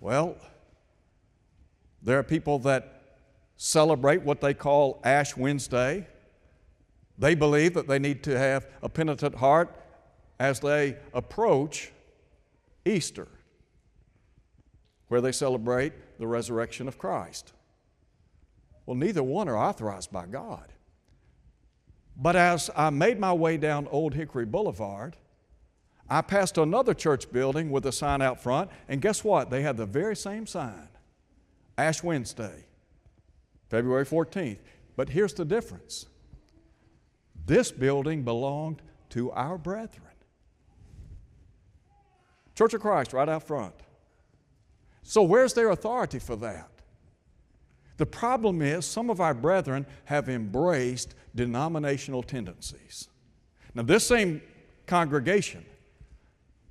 Well, 0.00 0.34
there 2.02 2.18
are 2.18 2.24
people 2.24 2.58
that 2.58 3.20
celebrate 3.56 4.22
what 4.22 4.40
they 4.40 4.54
call 4.54 5.00
Ash 5.04 5.36
Wednesday. 5.36 6.08
They 7.16 7.36
believe 7.36 7.74
that 7.74 7.86
they 7.86 8.00
need 8.00 8.24
to 8.24 8.36
have 8.36 8.66
a 8.82 8.88
penitent 8.88 9.36
heart 9.36 9.82
as 10.38 10.60
they 10.60 10.96
approach 11.12 11.92
Easter 12.84 13.28
where 15.08 15.20
they 15.20 15.32
celebrate 15.32 15.92
the 16.18 16.26
resurrection 16.26 16.88
of 16.88 16.98
Christ. 16.98 17.52
Well, 18.86 18.96
neither 18.96 19.22
one 19.22 19.48
are 19.48 19.56
authorized 19.56 20.10
by 20.10 20.26
God. 20.26 20.72
But 22.16 22.36
as 22.36 22.70
I 22.76 22.90
made 22.90 23.18
my 23.18 23.32
way 23.32 23.56
down 23.56 23.88
Old 23.88 24.14
Hickory 24.14 24.44
Boulevard, 24.44 25.16
I 26.08 26.20
passed 26.20 26.58
another 26.58 26.94
church 26.94 27.30
building 27.32 27.70
with 27.70 27.86
a 27.86 27.92
sign 27.92 28.22
out 28.22 28.42
front, 28.42 28.70
and 28.88 29.00
guess 29.00 29.24
what? 29.24 29.50
They 29.50 29.62
had 29.62 29.76
the 29.76 29.86
very 29.86 30.16
same 30.16 30.46
sign 30.46 30.88
Ash 31.78 32.02
Wednesday, 32.02 32.66
February 33.68 34.04
14th. 34.04 34.58
But 34.96 35.08
here's 35.08 35.34
the 35.34 35.44
difference 35.44 36.06
this 37.46 37.72
building 37.72 38.22
belonged 38.22 38.80
to 39.10 39.30
our 39.32 39.58
brethren. 39.58 40.13
Church 42.54 42.74
of 42.74 42.80
Christ, 42.80 43.12
right 43.12 43.28
out 43.28 43.42
front. 43.42 43.74
So, 45.02 45.22
where's 45.22 45.52
their 45.54 45.70
authority 45.70 46.18
for 46.18 46.36
that? 46.36 46.70
The 47.96 48.06
problem 48.06 48.62
is, 48.62 48.86
some 48.86 49.10
of 49.10 49.20
our 49.20 49.34
brethren 49.34 49.86
have 50.06 50.28
embraced 50.28 51.14
denominational 51.34 52.22
tendencies. 52.22 53.08
Now, 53.74 53.82
this 53.82 54.06
same 54.06 54.40
congregation, 54.86 55.64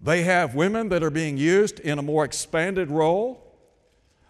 they 0.02 0.24
have 0.24 0.56
women 0.56 0.90
that 0.90 1.04
are 1.04 1.10
being 1.10 1.38
used 1.38 1.80
in 1.80 2.00
a 2.00 2.02
more 2.02 2.26
expanded 2.26 2.90
role. 2.92 3.40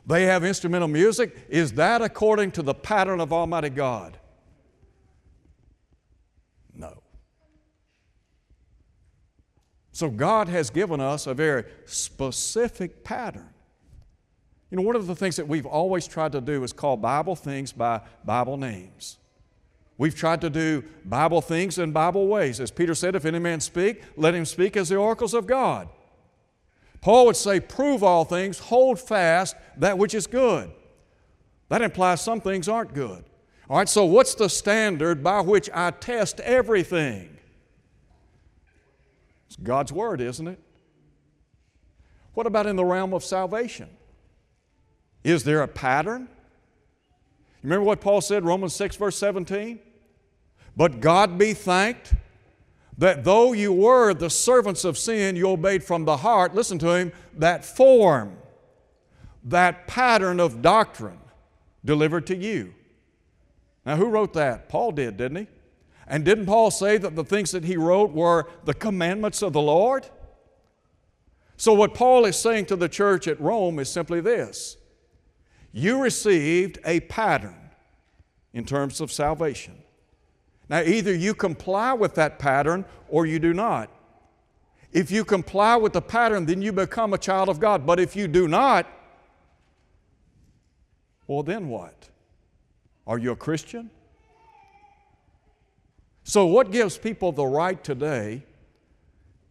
They 0.05 0.23
have 0.23 0.43
instrumental 0.43 0.87
music. 0.87 1.35
Is 1.49 1.73
that 1.73 2.01
according 2.01 2.51
to 2.51 2.61
the 2.61 2.73
pattern 2.73 3.19
of 3.19 3.31
Almighty 3.31 3.69
God? 3.69 4.17
So, 9.93 10.09
God 10.09 10.49
has 10.49 10.69
given 10.69 10.99
us 10.99 11.27
a 11.27 11.33
very 11.33 11.63
specific 11.85 13.03
pattern. 13.03 13.49
You 14.71 14.77
know, 14.77 14.83
one 14.83 14.95
of 14.95 15.05
the 15.05 15.15
things 15.15 15.35
that 15.35 15.47
we've 15.47 15.67
always 15.67 16.07
tried 16.07 16.31
to 16.31 16.41
do 16.41 16.63
is 16.63 16.73
call 16.73 16.97
Bible 16.97 17.35
things 17.35 17.71
by 17.71 18.01
Bible 18.25 18.57
names. 18.57 19.19
We've 19.99 20.15
tried 20.15 20.41
to 20.41 20.49
do 20.49 20.83
Bible 21.05 21.41
things 21.41 21.77
in 21.77 21.91
Bible 21.91 22.27
ways. 22.27 22.59
As 22.59 22.71
Peter 22.71 22.95
said, 22.95 23.15
if 23.15 23.23
any 23.25 23.37
man 23.37 23.59
speak, 23.59 24.01
let 24.17 24.33
him 24.33 24.45
speak 24.45 24.75
as 24.75 24.89
the 24.89 24.95
oracles 24.95 25.35
of 25.35 25.45
God. 25.45 25.89
Paul 26.99 27.27
would 27.27 27.35
say, 27.35 27.59
prove 27.59 28.01
all 28.01 28.25
things, 28.25 28.57
hold 28.57 28.99
fast 28.99 29.55
that 29.77 29.99
which 29.99 30.15
is 30.15 30.25
good. 30.25 30.71
That 31.69 31.83
implies 31.83 32.21
some 32.21 32.41
things 32.41 32.67
aren't 32.67 32.95
good. 32.95 33.23
All 33.69 33.77
right, 33.77 33.87
so 33.87 34.05
what's 34.05 34.33
the 34.33 34.49
standard 34.49 35.23
by 35.23 35.41
which 35.41 35.69
I 35.71 35.91
test 35.91 36.39
everything? 36.39 37.37
It's 39.53 39.61
God's 39.61 39.93
Word, 39.93 40.19
isn't 40.19 40.47
it? 40.47 40.57
What 42.33 42.47
about 42.47 42.65
in 42.65 42.75
the 42.75 42.83
realm 42.83 43.13
of 43.13 43.23
salvation? 43.23 43.87
Is 45.23 45.43
there 45.43 45.61
a 45.61 45.67
pattern? 45.67 46.27
Remember 47.61 47.83
what 47.83 48.01
Paul 48.01 48.19
said, 48.21 48.43
Romans 48.43 48.73
6, 48.73 48.95
verse 48.95 49.15
17? 49.15 49.77
But 50.75 51.01
God 51.01 51.37
be 51.37 51.53
thanked 51.53 52.15
that 52.97 53.23
though 53.23 53.53
you 53.53 53.71
were 53.71 54.15
the 54.15 54.31
servants 54.31 54.83
of 54.85 54.97
sin, 54.97 55.35
you 55.35 55.47
obeyed 55.47 55.83
from 55.83 56.05
the 56.05 56.17
heart, 56.17 56.55
listen 56.55 56.79
to 56.79 56.89
him, 56.95 57.11
that 57.35 57.63
form, 57.63 58.35
that 59.43 59.85
pattern 59.85 60.39
of 60.39 60.63
doctrine 60.63 61.19
delivered 61.85 62.25
to 62.25 62.35
you. 62.35 62.73
Now, 63.85 63.97
who 63.97 64.07
wrote 64.07 64.33
that? 64.33 64.67
Paul 64.67 64.93
did, 64.93 65.15
didn't 65.17 65.37
he? 65.37 65.47
And 66.07 66.25
didn't 66.25 66.45
Paul 66.45 66.71
say 66.71 66.97
that 66.97 67.15
the 67.15 67.23
things 67.23 67.51
that 67.51 67.63
he 67.63 67.77
wrote 67.77 68.11
were 68.11 68.47
the 68.65 68.73
commandments 68.73 69.41
of 69.41 69.53
the 69.53 69.61
Lord? 69.61 70.05
So, 71.55 71.73
what 71.73 71.93
Paul 71.93 72.25
is 72.25 72.35
saying 72.35 72.65
to 72.67 72.75
the 72.75 72.89
church 72.89 73.27
at 73.27 73.39
Rome 73.39 73.79
is 73.79 73.89
simply 73.89 74.21
this 74.21 74.77
you 75.71 76.01
received 76.01 76.77
a 76.85 76.99
pattern 77.01 77.69
in 78.53 78.65
terms 78.65 79.01
of 79.01 79.11
salvation. 79.11 79.75
Now, 80.69 80.81
either 80.81 81.13
you 81.13 81.33
comply 81.33 81.93
with 81.93 82.15
that 82.15 82.39
pattern 82.39 82.85
or 83.09 83.25
you 83.25 83.39
do 83.39 83.53
not. 83.53 83.89
If 84.91 85.09
you 85.09 85.25
comply 85.25 85.75
with 85.75 85.93
the 85.93 86.01
pattern, 86.01 86.45
then 86.45 86.61
you 86.61 86.71
become 86.71 87.13
a 87.13 87.17
child 87.17 87.49
of 87.49 87.59
God. 87.59 87.85
But 87.85 87.99
if 87.99 88.15
you 88.15 88.27
do 88.27 88.47
not, 88.47 88.87
well, 91.25 91.41
then 91.41 91.67
what? 91.67 92.09
Are 93.07 93.17
you 93.17 93.31
a 93.31 93.35
Christian? 93.35 93.89
So, 96.23 96.45
what 96.45 96.71
gives 96.71 96.97
people 96.97 97.31
the 97.31 97.45
right 97.45 97.81
today 97.83 98.43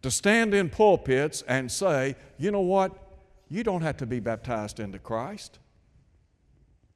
to 0.02 0.10
stand 0.10 0.54
in 0.54 0.70
pulpits 0.70 1.42
and 1.42 1.70
say, 1.70 2.16
you 2.38 2.50
know 2.50 2.60
what? 2.60 2.92
You 3.48 3.62
don't 3.62 3.82
have 3.82 3.98
to 3.98 4.06
be 4.06 4.20
baptized 4.20 4.80
into 4.80 4.98
Christ. 4.98 5.58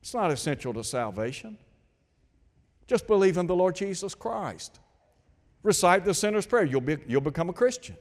It's 0.01 0.15
not 0.15 0.31
essential 0.31 0.73
to 0.75 0.83
salvation. 0.83 1.59
Just 2.87 3.07
believe 3.07 3.37
in 3.37 3.47
the 3.47 3.55
Lord 3.55 3.77
Jesus 3.77 4.15
Christ. 4.15 4.81
Recite 5.62 6.05
the 6.05 6.15
sinner's 6.15 6.47
prayer. 6.47 6.65
You'll, 6.65 6.81
be, 6.81 6.97
you'll 7.07 7.21
become 7.21 7.51
a 7.51 7.53
Christian. 7.53 7.97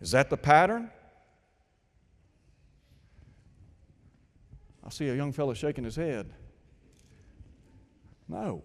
Is 0.00 0.10
that 0.10 0.30
the 0.30 0.36
pattern? 0.36 0.90
I 4.84 4.90
see 4.90 5.08
a 5.08 5.14
young 5.14 5.32
fellow 5.32 5.54
shaking 5.54 5.84
his 5.84 5.96
head. 5.96 6.30
No, 8.28 8.62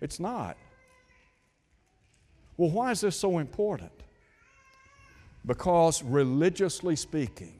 it's 0.00 0.20
not. 0.20 0.56
Well, 2.58 2.70
why 2.70 2.90
is 2.90 3.00
this 3.00 3.18
so 3.18 3.38
important? 3.38 3.92
Because 5.46 6.02
religiously 6.02 6.96
speaking, 6.96 7.54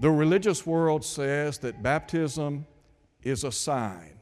the 0.00 0.10
religious 0.10 0.64
world 0.64 1.04
says 1.04 1.58
that 1.58 1.82
baptism 1.82 2.66
is 3.22 3.44
a 3.44 3.52
sign 3.52 4.18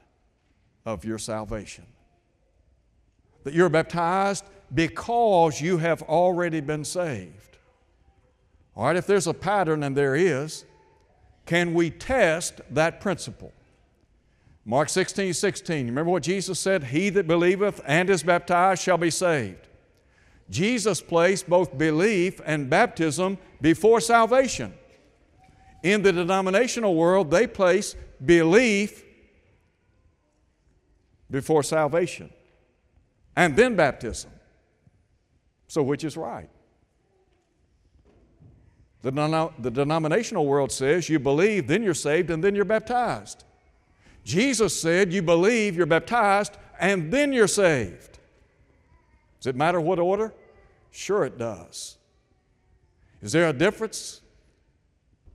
of 0.85 1.05
your 1.05 1.19
salvation. 1.19 1.85
That 3.45 3.55
you're 3.55 3.69
baptized 3.69 4.45
because 4.75 5.61
you 5.61 5.79
have 5.79 6.03
already 6.03 6.61
been 6.61 6.85
saved. 6.85 7.59
All 8.75 8.87
right, 8.87 8.97
if 8.97 9.07
there's 9.07 9.27
a 9.27 9.35
pattern, 9.35 9.83
and 9.83 9.95
there 9.95 10.17
is, 10.17 10.65
can 11.45 11.75
we 11.75 11.91
test 11.91 12.63
that 12.71 13.01
principle? 13.01 13.53
Mark 14.65 14.89
16, 14.89 15.35
16. 15.35 15.87
Remember 15.87 16.11
what 16.11 16.23
Jesus 16.23 16.59
said? 16.61 16.85
He 16.85 17.11
that 17.11 17.27
believeth 17.27 17.81
and 17.85 18.09
is 18.09 18.23
baptized 18.23 18.83
shall 18.83 18.99
be 18.99 19.11
saved. 19.11 19.69
Jesus 20.51 21.01
placed 21.01 21.49
both 21.49 21.77
belief 21.77 22.41
and 22.45 22.71
baptism 22.71 23.39
before 23.61 24.01
salvation. 24.01 24.75
In 25.83 26.03
the 26.03 26.13
denominational 26.13 26.95
world, 26.95 27.31
they 27.31 27.47
place 27.47 27.97
belief 28.25 29.05
before 31.31 31.63
salvation 31.63 32.31
and 33.35 33.57
then 33.57 33.75
baptism. 33.75 34.31
So, 35.67 35.83
which 35.83 36.05
is 36.05 36.17
right? 36.17 36.51
The, 39.01 39.51
the 39.59 39.71
denominational 39.71 40.47
world 40.47 40.71
says 40.71 41.09
you 41.09 41.19
believe, 41.19 41.67
then 41.67 41.83
you're 41.83 41.95
saved, 41.95 42.31
and 42.31 42.45
then 42.45 42.55
you're 42.55 42.65
baptized. 42.65 43.45
Jesus 44.25 44.81
said 44.81 45.13
you 45.13 45.23
believe, 45.23 45.77
you're 45.77 45.87
baptized, 45.87 46.57
and 46.79 47.13
then 47.13 47.33
you're 47.33 47.49
saved. 47.49 48.19
Does 49.41 49.49
it 49.49 49.57
matter 49.57 49.81
what 49.81 49.99
order? 49.99 50.33
Sure, 50.91 51.25
it 51.25 51.39
does. 51.39 51.97
Is 53.21 53.33
there 53.33 53.49
a 53.49 53.53
difference 53.53 54.21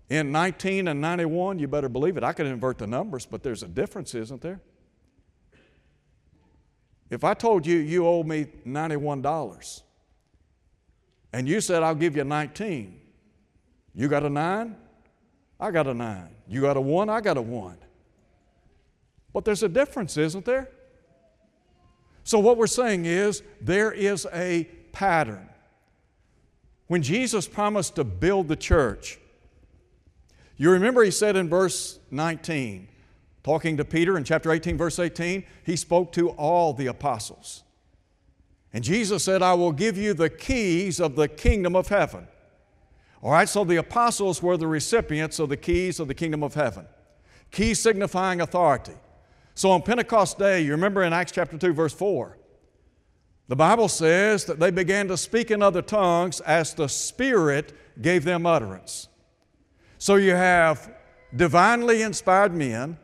in 0.10 0.32
19 0.32 0.88
and 0.88 1.02
91? 1.02 1.60
You 1.60 1.68
better 1.68 1.90
believe 1.90 2.18
it. 2.18 2.24
I 2.24 2.34
could 2.34 2.46
invert 2.46 2.78
the 2.78 2.88
numbers, 2.88 3.26
but 3.26 3.44
there's 3.44 3.64
a 3.64 3.68
difference, 3.68 4.14
isn't 4.16 4.42
there? 4.42 4.62
If 7.10 7.24
I 7.24 7.34
told 7.34 7.66
you 7.66 7.78
you 7.78 8.06
owe 8.06 8.24
me 8.24 8.48
$91 8.66 9.82
and 11.34 11.48
you 11.48 11.62
said 11.62 11.84
I'll 11.84 11.96
give 11.96 12.16
you 12.18 12.24
19, 12.24 13.00
you 13.94 14.08
got 14.08 14.24
a 14.24 14.30
9? 14.30 14.76
I 15.60 15.72
got 15.72 15.88
a 15.88 15.94
9. 15.94 16.30
You 16.48 16.62
got 16.62 16.78
a 16.78 16.82
1? 16.82 17.10
I 17.10 17.22
got 17.22 17.38
a 17.38 17.42
1. 17.42 17.78
But 19.38 19.46
there's 19.46 19.62
a 19.62 19.70
difference, 19.70 20.18
isn't 20.18 20.46
there? 20.46 20.68
So, 22.24 22.40
what 22.40 22.58
we're 22.58 22.66
saying 22.66 23.06
is 23.06 23.44
there 23.62 23.92
is 23.92 24.26
a 24.34 24.64
pattern. 24.94 25.48
When 26.88 27.04
Jesus 27.04 27.48
promised 27.48 27.98
to 27.98 28.04
build 28.04 28.48
the 28.48 28.56
church, 28.56 29.20
you 30.56 30.72
remember 30.72 31.04
he 31.04 31.12
said 31.12 31.36
in 31.36 31.50
verse 31.50 32.00
19, 32.10 32.88
talking 33.44 33.78
to 33.78 33.86
Peter 33.86 34.18
in 34.18 34.24
chapter 34.24 34.52
18, 34.52 34.76
verse 34.76 34.98
18, 34.98 35.44
he 35.64 35.76
spoke 35.76 36.12
to 36.14 36.30
all 36.30 36.74
the 36.74 36.88
apostles. 36.88 37.62
And 38.74 38.84
Jesus 38.84 39.24
said, 39.24 39.44
I 39.44 39.54
will 39.54 39.72
give 39.72 40.00
you 40.00 40.16
the 40.16 40.32
keys 40.32 41.00
of 41.00 41.16
the 41.16 41.28
kingdom 41.28 41.76
of 41.76 41.90
heaven. 41.90 42.28
All 43.22 43.34
right, 43.34 43.48
so 43.48 43.64
the 43.64 43.76
apostles 43.76 44.42
were 44.42 44.58
the 44.58 44.66
recipients 44.66 45.38
of 45.38 45.50
the 45.50 45.58
keys 45.58 46.00
of 46.00 46.08
the 46.08 46.16
kingdom 46.16 46.42
of 46.42 46.56
heaven. 46.56 46.88
Keys 47.52 47.80
signifying 47.80 48.42
authority. 48.42 48.96
So 49.58 49.72
on 49.72 49.82
Pentecost 49.82 50.38
Day, 50.38 50.62
you 50.62 50.70
remember 50.70 51.02
in 51.02 51.14
Acts 51.14 51.32
chapter 51.32 51.58
2, 51.58 51.74
verse 51.74 51.92
4, 51.92 52.38
the 53.48 53.56
Bible 53.56 53.88
says 53.88 54.46
that 54.46 54.60
they 54.60 54.70
began 54.70 55.08
to 55.08 55.18
speak 55.18 55.50
in 55.50 55.64
other 55.64 55.82
tongues 55.82 56.42
as 56.42 56.76
the 56.76 56.88
Spirit 56.88 57.74
gave 58.00 58.24
them 58.24 58.46
utterance. 58.46 59.08
So 59.98 60.18
you 60.18 60.36
have 60.36 60.94
divinely 61.36 62.04
inspired 62.04 62.54
men 62.54 63.00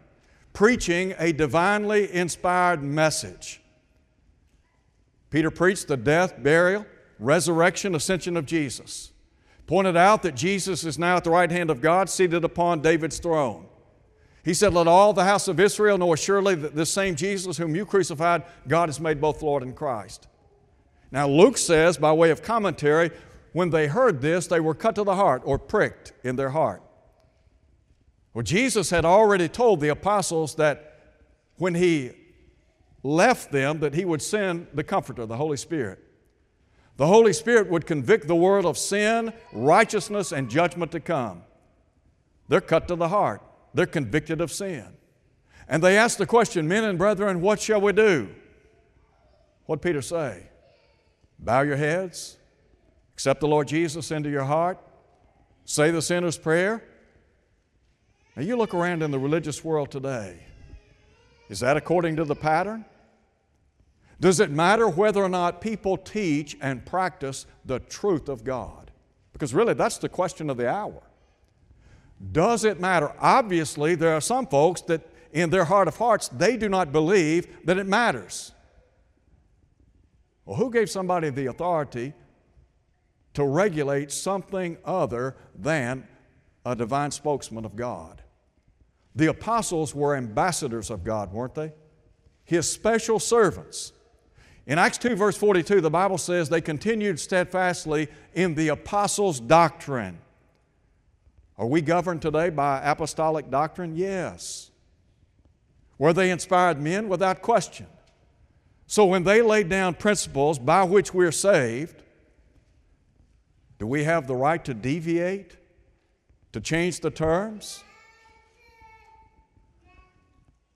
preaching 0.53 1.15
a 1.17 1.31
divinely 1.31 2.13
inspired 2.13 2.83
message. 2.83 3.59
Peter 5.31 5.49
preached 5.49 5.87
the 5.87 5.97
death, 5.97 6.35
burial, 6.43 6.85
resurrection, 7.17 7.95
ascension 7.95 8.37
of 8.37 8.45
Jesus. 8.45 9.11
Pointed 9.65 9.97
out 9.97 10.21
that 10.21 10.35
Jesus 10.35 10.83
is 10.83 10.99
now 10.99 11.17
at 11.17 11.23
the 11.23 11.31
right 11.31 11.49
hand 11.49 11.71
of 11.71 11.81
God, 11.81 12.11
seated 12.11 12.43
upon 12.43 12.83
David's 12.83 13.17
throne. 13.17 13.65
He 14.43 14.53
said, 14.53 14.73
Let 14.73 14.88
all 14.88 15.13
the 15.13 15.23
house 15.23 15.47
of 15.47 15.60
Israel 15.60 15.97
know 15.97 16.13
assuredly 16.13 16.56
that 16.56 16.75
this 16.75 16.91
same 16.91 17.15
Jesus 17.15 17.58
whom 17.58 17.75
you 17.75 17.86
crucified, 17.86 18.43
God 18.67 18.89
has 18.89 18.99
made 18.99 19.21
both 19.21 19.41
Lord 19.41 19.63
and 19.63 19.75
Christ. 19.75 20.27
Now, 21.12 21.27
Luke 21.27 21.58
says, 21.58 21.97
by 21.97 22.12
way 22.12 22.32
of 22.32 22.41
commentary, 22.41 23.12
when 23.53 23.69
they 23.69 23.88
heard 23.88 24.21
this, 24.21 24.47
they 24.47 24.60
were 24.60 24.73
cut 24.73 24.95
to 24.95 25.03
the 25.03 25.15
heart 25.15 25.43
or 25.45 25.60
pricked 25.60 26.12
in 26.23 26.36
their 26.36 26.49
heart. 26.49 26.82
Well, 28.34 28.43
Jesus 28.43 28.89
had 28.89 29.06
already 29.06 29.47
told 29.47 29.79
the 29.79 29.89
apostles 29.89 30.56
that 30.56 31.19
when 31.58 31.75
he 31.75 32.12
left 33.03 33.51
them 33.51 33.79
that 33.82 33.93
he 33.93 34.06
would 34.06 34.21
send 34.21 34.67
the 34.73 34.84
comforter, 34.84 35.25
the 35.25 35.38
Holy 35.38 35.58
Spirit. 35.58 35.99
The 36.97 37.08
Holy 37.08 37.34
Spirit 37.34 37.69
would 37.69 37.86
convict 37.86 38.27
the 38.27 38.36
world 38.36 38.65
of 38.65 38.77
sin, 38.77 39.34
righteousness, 39.51 40.32
and 40.32 40.49
judgment 40.49 40.91
to 40.93 40.99
come. 40.99 41.43
They're 42.47 42.62
cut 42.62 42.88
to 42.88 42.95
the 42.95 43.10
heart. 43.10 43.41
They're 43.73 43.86
convicted 43.86 44.41
of 44.41 44.51
sin. 44.51 44.86
And 45.67 45.83
they 45.83 45.97
ask 45.97 46.17
the 46.17 46.25
question, 46.25 46.67
Men 46.67 46.83
and 46.83 46.97
brethren, 46.97 47.41
what 47.41 47.59
shall 47.59 47.81
we 47.81 47.93
do? 47.93 48.29
What 49.65 49.81
Peter 49.81 50.01
say? 50.01 50.47
Bow 51.39 51.62
your 51.62 51.77
heads, 51.77 52.38
accept 53.13 53.39
the 53.39 53.47
Lord 53.47 53.67
Jesus 53.67 54.12
into 54.12 54.29
your 54.29 54.43
heart, 54.43 54.77
say 55.65 55.91
the 55.91 56.01
sinner's 56.01 56.38
prayer. 56.38 56.83
Now 58.36 58.43
you 58.43 58.55
look 58.55 58.73
around 58.73 59.03
in 59.03 59.12
the 59.12 59.19
religious 59.19 59.63
world 59.63 59.91
today. 59.91 60.39
Is 61.49 61.59
that 61.59 61.77
according 61.77 62.15
to 62.17 62.25
the 62.25 62.36
pattern? 62.36 62.86
Does 64.19 64.39
it 64.39 64.49
matter 64.49 64.88
whether 64.88 65.21
or 65.21 65.29
not 65.29 65.62
people 65.62 65.97
teach 65.97 66.57
and 66.62 66.86
practice 66.86 67.45
the 67.65 67.79
truth 67.79 68.29
of 68.29 68.43
God? 68.43 68.91
Because 69.33 69.53
really, 69.53 69.73
that's 69.73 69.97
the 69.97 70.09
question 70.09 70.49
of 70.49 70.57
the 70.57 70.69
hour. 70.69 71.01
Does 72.31 72.63
it 72.63 72.79
matter? 72.79 73.13
Obviously, 73.19 73.95
there 73.95 74.13
are 74.13 74.21
some 74.21 74.47
folks 74.47 74.81
that 74.83 75.01
in 75.33 75.49
their 75.49 75.65
heart 75.65 75.88
of 75.88 75.97
hearts, 75.97 76.27
they 76.29 76.55
do 76.57 76.69
not 76.69 76.91
believe 76.91 77.47
that 77.65 77.77
it 77.77 77.88
matters. 77.88 78.51
Well, 80.45 80.57
who 80.57 80.69
gave 80.69 80.89
somebody 80.89 81.29
the 81.29 81.47
authority 81.47 82.13
to 83.33 83.43
regulate 83.43 84.12
something 84.12 84.77
other 84.86 85.36
than 85.55 86.07
a 86.65 86.75
divine 86.75 87.12
spokesman 87.12 87.65
of 87.65 87.75
God? 87.75 88.21
The 89.15 89.27
apostles 89.27 89.95
were 89.95 90.15
ambassadors 90.15 90.89
of 90.89 91.03
God, 91.03 91.33
weren't 91.33 91.55
they? 91.55 91.73
His 92.45 92.69
special 92.69 93.19
servants. 93.19 93.93
In 94.65 94.77
Acts 94.77 94.97
2, 94.99 95.15
verse 95.15 95.38
42, 95.38 95.81
the 95.81 95.89
Bible 95.89 96.17
says 96.17 96.47
they 96.47 96.62
continued 96.62 97.19
steadfastly 97.19 98.07
in 98.33 98.55
the 98.55 98.69
apostles' 98.69 99.39
doctrine. 99.39 100.19
Are 101.57 101.67
we 101.67 101.81
governed 101.81 102.21
today 102.21 102.49
by 102.49 102.81
apostolic 102.81 103.49
doctrine? 103.49 103.95
Yes. 103.95 104.71
Were 105.97 106.13
they 106.13 106.31
inspired 106.31 106.81
men? 106.81 107.07
Without 107.07 107.41
question. 107.41 107.87
So 108.87 109.05
when 109.05 109.23
they 109.23 109.41
laid 109.41 109.69
down 109.69 109.93
principles 109.93 110.59
by 110.59 110.83
which 110.83 111.13
we're 111.13 111.31
saved, 111.31 112.01
do 113.79 113.87
we 113.87 114.03
have 114.03 114.27
the 114.27 114.35
right 114.35 114.63
to 114.65 114.73
deviate, 114.73 115.57
to 116.51 116.61
change 116.61 116.99
the 116.99 117.11
terms? 117.11 117.83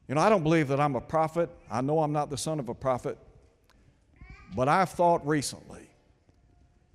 You 0.08 0.16
know, 0.16 0.22
I 0.22 0.30
don't 0.30 0.44
believe 0.44 0.70
that 0.70 0.80
I'm 0.80 0.96
a 0.96 1.02
prophet. 1.02 1.50
I 1.70 1.82
know 1.82 2.00
I'm 2.00 2.14
not 2.14 2.30
the 2.30 2.38
son 2.38 2.60
of 2.60 2.70
a 2.70 2.74
prophet. 2.74 3.18
But 4.56 4.70
I've 4.70 4.90
thought 4.90 5.26
recently 5.28 5.87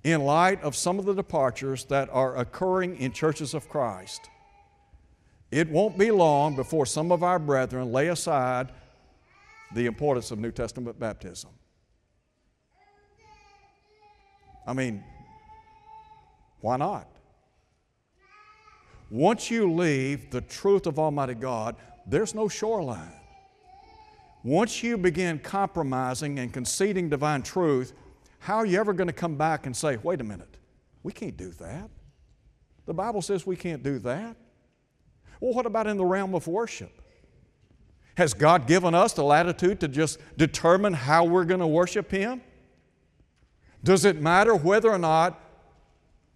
in 0.03 0.21
light 0.21 0.61
of 0.61 0.75
some 0.75 0.99
of 0.99 1.05
the 1.05 1.13
departures 1.13 1.85
that 1.85 2.09
are 2.11 2.37
occurring 2.37 2.97
in 2.97 3.11
churches 3.11 3.53
of 3.53 3.69
Christ. 3.69 4.29
It 5.49 5.69
won't 5.69 5.97
be 5.97 6.11
long 6.11 6.55
before 6.55 6.85
some 6.85 7.11
of 7.11 7.23
our 7.23 7.39
brethren 7.39 7.91
lay 7.91 8.07
aside 8.07 8.71
the 9.73 9.85
importance 9.85 10.31
of 10.31 10.39
New 10.39 10.51
Testament 10.51 10.99
baptism. 10.99 11.51
I 14.65 14.73
mean, 14.73 15.03
why 16.61 16.77
not? 16.77 17.07
Once 19.09 19.51
you 19.51 19.71
leave 19.71 20.31
the 20.31 20.41
truth 20.41 20.87
of 20.87 20.97
Almighty 20.97 21.35
God, 21.35 21.75
there's 22.07 22.33
no 22.33 22.47
shoreline. 22.47 23.13
Once 24.43 24.81
you 24.83 24.97
begin 24.97 25.39
compromising 25.39 26.39
and 26.39 26.51
conceding 26.51 27.09
divine 27.09 27.43
truth, 27.43 27.93
how 28.43 28.57
are 28.57 28.65
you 28.65 28.77
ever 28.77 28.91
going 28.91 29.07
to 29.07 29.13
come 29.13 29.37
back 29.37 29.65
and 29.65 29.75
say, 29.75 29.95
wait 30.03 30.19
a 30.19 30.23
minute, 30.25 30.57
we 31.01 31.13
can't 31.13 31.37
do 31.37 31.51
that? 31.51 31.89
The 32.85 32.93
Bible 32.93 33.21
says 33.21 33.47
we 33.47 33.55
can't 33.55 33.81
do 33.81 33.99
that. 33.99 34.35
Well, 35.39 35.53
what 35.53 35.65
about 35.65 35.87
in 35.87 35.95
the 35.95 36.03
realm 36.03 36.35
of 36.35 36.45
worship? 36.45 36.91
Has 38.17 38.33
God 38.33 38.67
given 38.67 38.93
us 38.93 39.13
the 39.13 39.23
latitude 39.23 39.79
to 39.79 39.87
just 39.87 40.19
determine 40.35 40.91
how 40.91 41.23
we're 41.23 41.45
going 41.45 41.61
to 41.61 41.67
worship 41.67 42.11
Him? 42.11 42.41
Does 43.81 44.03
it 44.03 44.19
matter 44.19 44.53
whether 44.53 44.91
or 44.91 44.97
not 44.97 45.39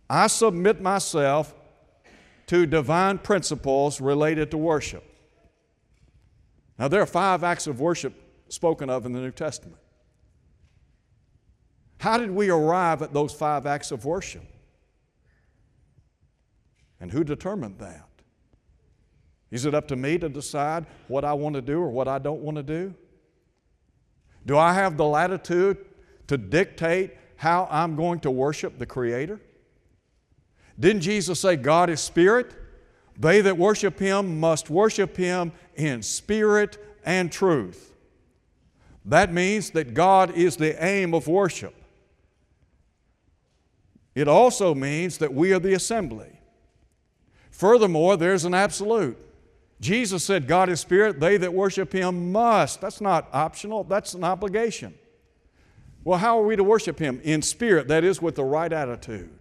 I 0.10 0.28
submit 0.28 0.82
myself 0.82 1.54
to 2.46 2.66
divine 2.66 3.18
principles 3.18 4.00
related 4.00 4.50
to 4.52 4.58
worship? 4.58 5.04
Now, 6.80 6.88
there 6.88 7.02
are 7.02 7.06
five 7.06 7.44
acts 7.44 7.68
of 7.68 7.82
worship 7.82 8.14
spoken 8.48 8.90
of 8.90 9.06
in 9.06 9.12
the 9.12 9.20
New 9.20 9.32
Testament. 9.32 9.82
How 12.00 12.18
did 12.18 12.32
we 12.32 12.50
arrive 12.50 13.02
at 13.02 13.14
those 13.14 13.34
five 13.34 13.66
acts 13.66 13.92
of 13.92 14.06
worship? 14.06 14.44
And 17.00 17.12
who 17.12 17.24
determined 17.24 17.80
that? 17.80 18.08
Is 19.50 19.66
it 19.66 19.74
up 19.74 19.88
to 19.90 19.96
me 19.96 20.18
to 20.18 20.30
decide 20.30 20.86
what 21.08 21.24
I 21.24 21.34
want 21.34 21.56
to 21.56 21.62
do 21.62 21.80
or 21.80 21.90
what 21.90 22.08
I 22.08 22.20
don't 22.20 22.42
want 22.42 22.58
to 22.58 22.64
do? 22.64 22.94
Do 24.46 24.58
I 24.58 24.74
have 24.74 24.98
the 24.98 25.06
latitude 25.06 25.78
to 26.28 26.38
dictate 26.38 27.16
how 27.38 27.68
I'm 27.70 27.96
going 27.96 28.20
to 28.22 28.32
worship 28.32 28.78
the 28.78 28.86
Creator? 28.86 29.40
Didn't 30.80 31.02
Jesus 31.02 31.40
say, 31.40 31.56
God 31.56 31.90
is 31.90 32.02
Spirit? 32.02 32.54
They 33.18 33.42
that 33.42 33.58
worship 33.58 34.00
Him 34.00 34.40
must 34.40 34.70
worship 34.70 35.18
Him 35.18 35.52
in 35.76 36.04
spirit 36.04 36.78
and 37.04 37.32
truth. 37.32 37.94
That 39.06 39.34
means 39.34 39.72
that 39.72 39.94
God 39.94 40.36
is 40.36 40.58
the 40.58 40.84
aim 40.84 41.14
of 41.14 41.28
worship. 41.28 41.74
It 44.18 44.28
also 44.28 44.74
means 44.74 45.20
that 45.20 45.32
we 45.32 45.54
are 45.54 45.60
the 45.60 45.76
assembly. 45.76 46.40
Furthermore, 47.52 48.18
there's 48.18 48.46
an 48.46 48.56
absolute. 48.56 49.16
Jesus 49.80 50.24
said, 50.24 50.48
God 50.48 50.70
is 50.70 50.80
spirit, 50.80 51.20
they 51.20 51.38
that 51.38 51.54
worship 51.54 51.94
Him 51.94 52.32
must. 52.32 52.82
That's 52.82 53.00
not 53.00 53.30
optional, 53.32 53.84
that's 53.84 54.16
an 54.16 54.24
obligation. 54.24 54.96
Well, 56.04 56.18
how 56.18 56.40
are 56.40 56.44
we 56.44 56.56
to 56.56 56.64
worship 56.64 56.98
Him? 56.98 57.22
In 57.24 57.44
spirit, 57.44 57.90
that 57.90 58.04
is, 58.04 58.20
with 58.20 58.34
the 58.34 58.44
right 58.44 58.74
attitude. 58.74 59.38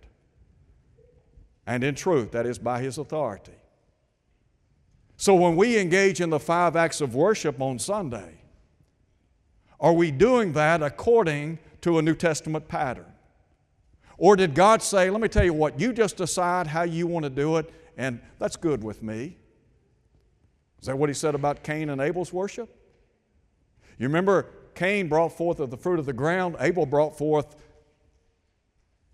And 1.67 1.83
in 1.83 1.95
truth, 1.95 2.33
that 2.33 2.45
is, 2.45 2.59
by 2.59 2.83
His 2.83 2.99
authority. 2.99 3.57
So 5.17 5.35
when 5.35 5.57
we 5.57 5.79
engage 5.79 6.21
in 6.21 6.29
the 6.29 6.39
five 6.39 6.77
acts 6.77 7.01
of 7.01 7.15
worship 7.15 7.62
on 7.62 7.79
Sunday, 7.79 8.43
are 9.81 9.95
we 9.95 10.11
doing 10.11 10.53
that 10.53 10.83
according 10.83 11.61
to 11.81 11.97
a 11.97 12.03
New 12.03 12.15
Testament 12.15 12.69
pattern? 12.69 13.07
Or 14.19 14.37
did 14.37 14.55
God 14.55 14.83
say, 14.83 15.11
let 15.11 15.21
me 15.21 15.29
tell 15.29 15.45
you 15.45 15.53
what, 15.53 15.79
you 15.79 15.93
just 15.93 16.17
decide 16.17 16.67
how 16.67 16.83
you 16.83 17.07
want 17.07 17.25
to 17.25 17.31
do 17.31 17.57
it, 17.57 17.71
and 17.97 18.21
that's 18.39 18.57
good 18.57 18.83
with 18.83 19.03
me? 19.03 19.37
Is 20.81 20.87
that 20.87 20.97
what 20.97 21.09
he 21.09 21.15
said 21.15 21.35
about 21.35 21.63
Cain 21.63 21.91
and 21.91 22.01
Abel's 22.01 22.33
worship? 22.33 22.75
You 23.99 24.07
remember 24.07 24.47
Cain 24.75 25.09
brought 25.09 25.37
forth 25.37 25.61
of 25.61 25.71
the 25.71 25.77
fruit 25.77 25.99
of 25.99 26.07
the 26.07 26.13
ground, 26.13 26.57
Abel 26.61 26.87
brought 26.87 27.17
forth 27.17 27.57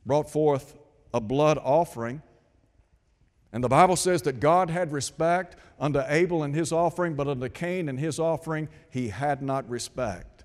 brought 0.04 0.28
forth 0.28 0.76
a 1.14 1.20
blood 1.20 1.58
offering. 1.62 2.22
And 3.52 3.62
the 3.62 3.68
Bible 3.68 3.96
says 3.96 4.22
that 4.22 4.40
God 4.40 4.70
had 4.70 4.92
respect 4.92 5.56
unto 5.78 6.00
Abel 6.08 6.42
and 6.42 6.54
his 6.54 6.72
offering, 6.72 7.14
but 7.14 7.28
unto 7.28 7.48
Cain 7.48 7.88
and 7.88 8.00
his 8.00 8.18
offering 8.18 8.68
he 8.90 9.08
had 9.08 9.42
not 9.42 9.68
respect. 9.68 10.44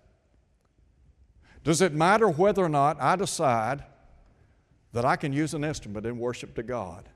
Does 1.63 1.82
it 1.82 1.93
matter 1.93 2.30
whether 2.30 2.63
or 2.63 2.70
not 2.70 3.02
I 3.02 3.15
decide 3.15 3.84
that 4.93 5.06
I 5.06 5.15
can 5.15 5.34
use 5.34 5.54
an 5.54 5.63
instrument 5.63 6.06
in 6.06 6.17
worship 6.17 6.56
to 6.56 6.63
God? 6.63 7.08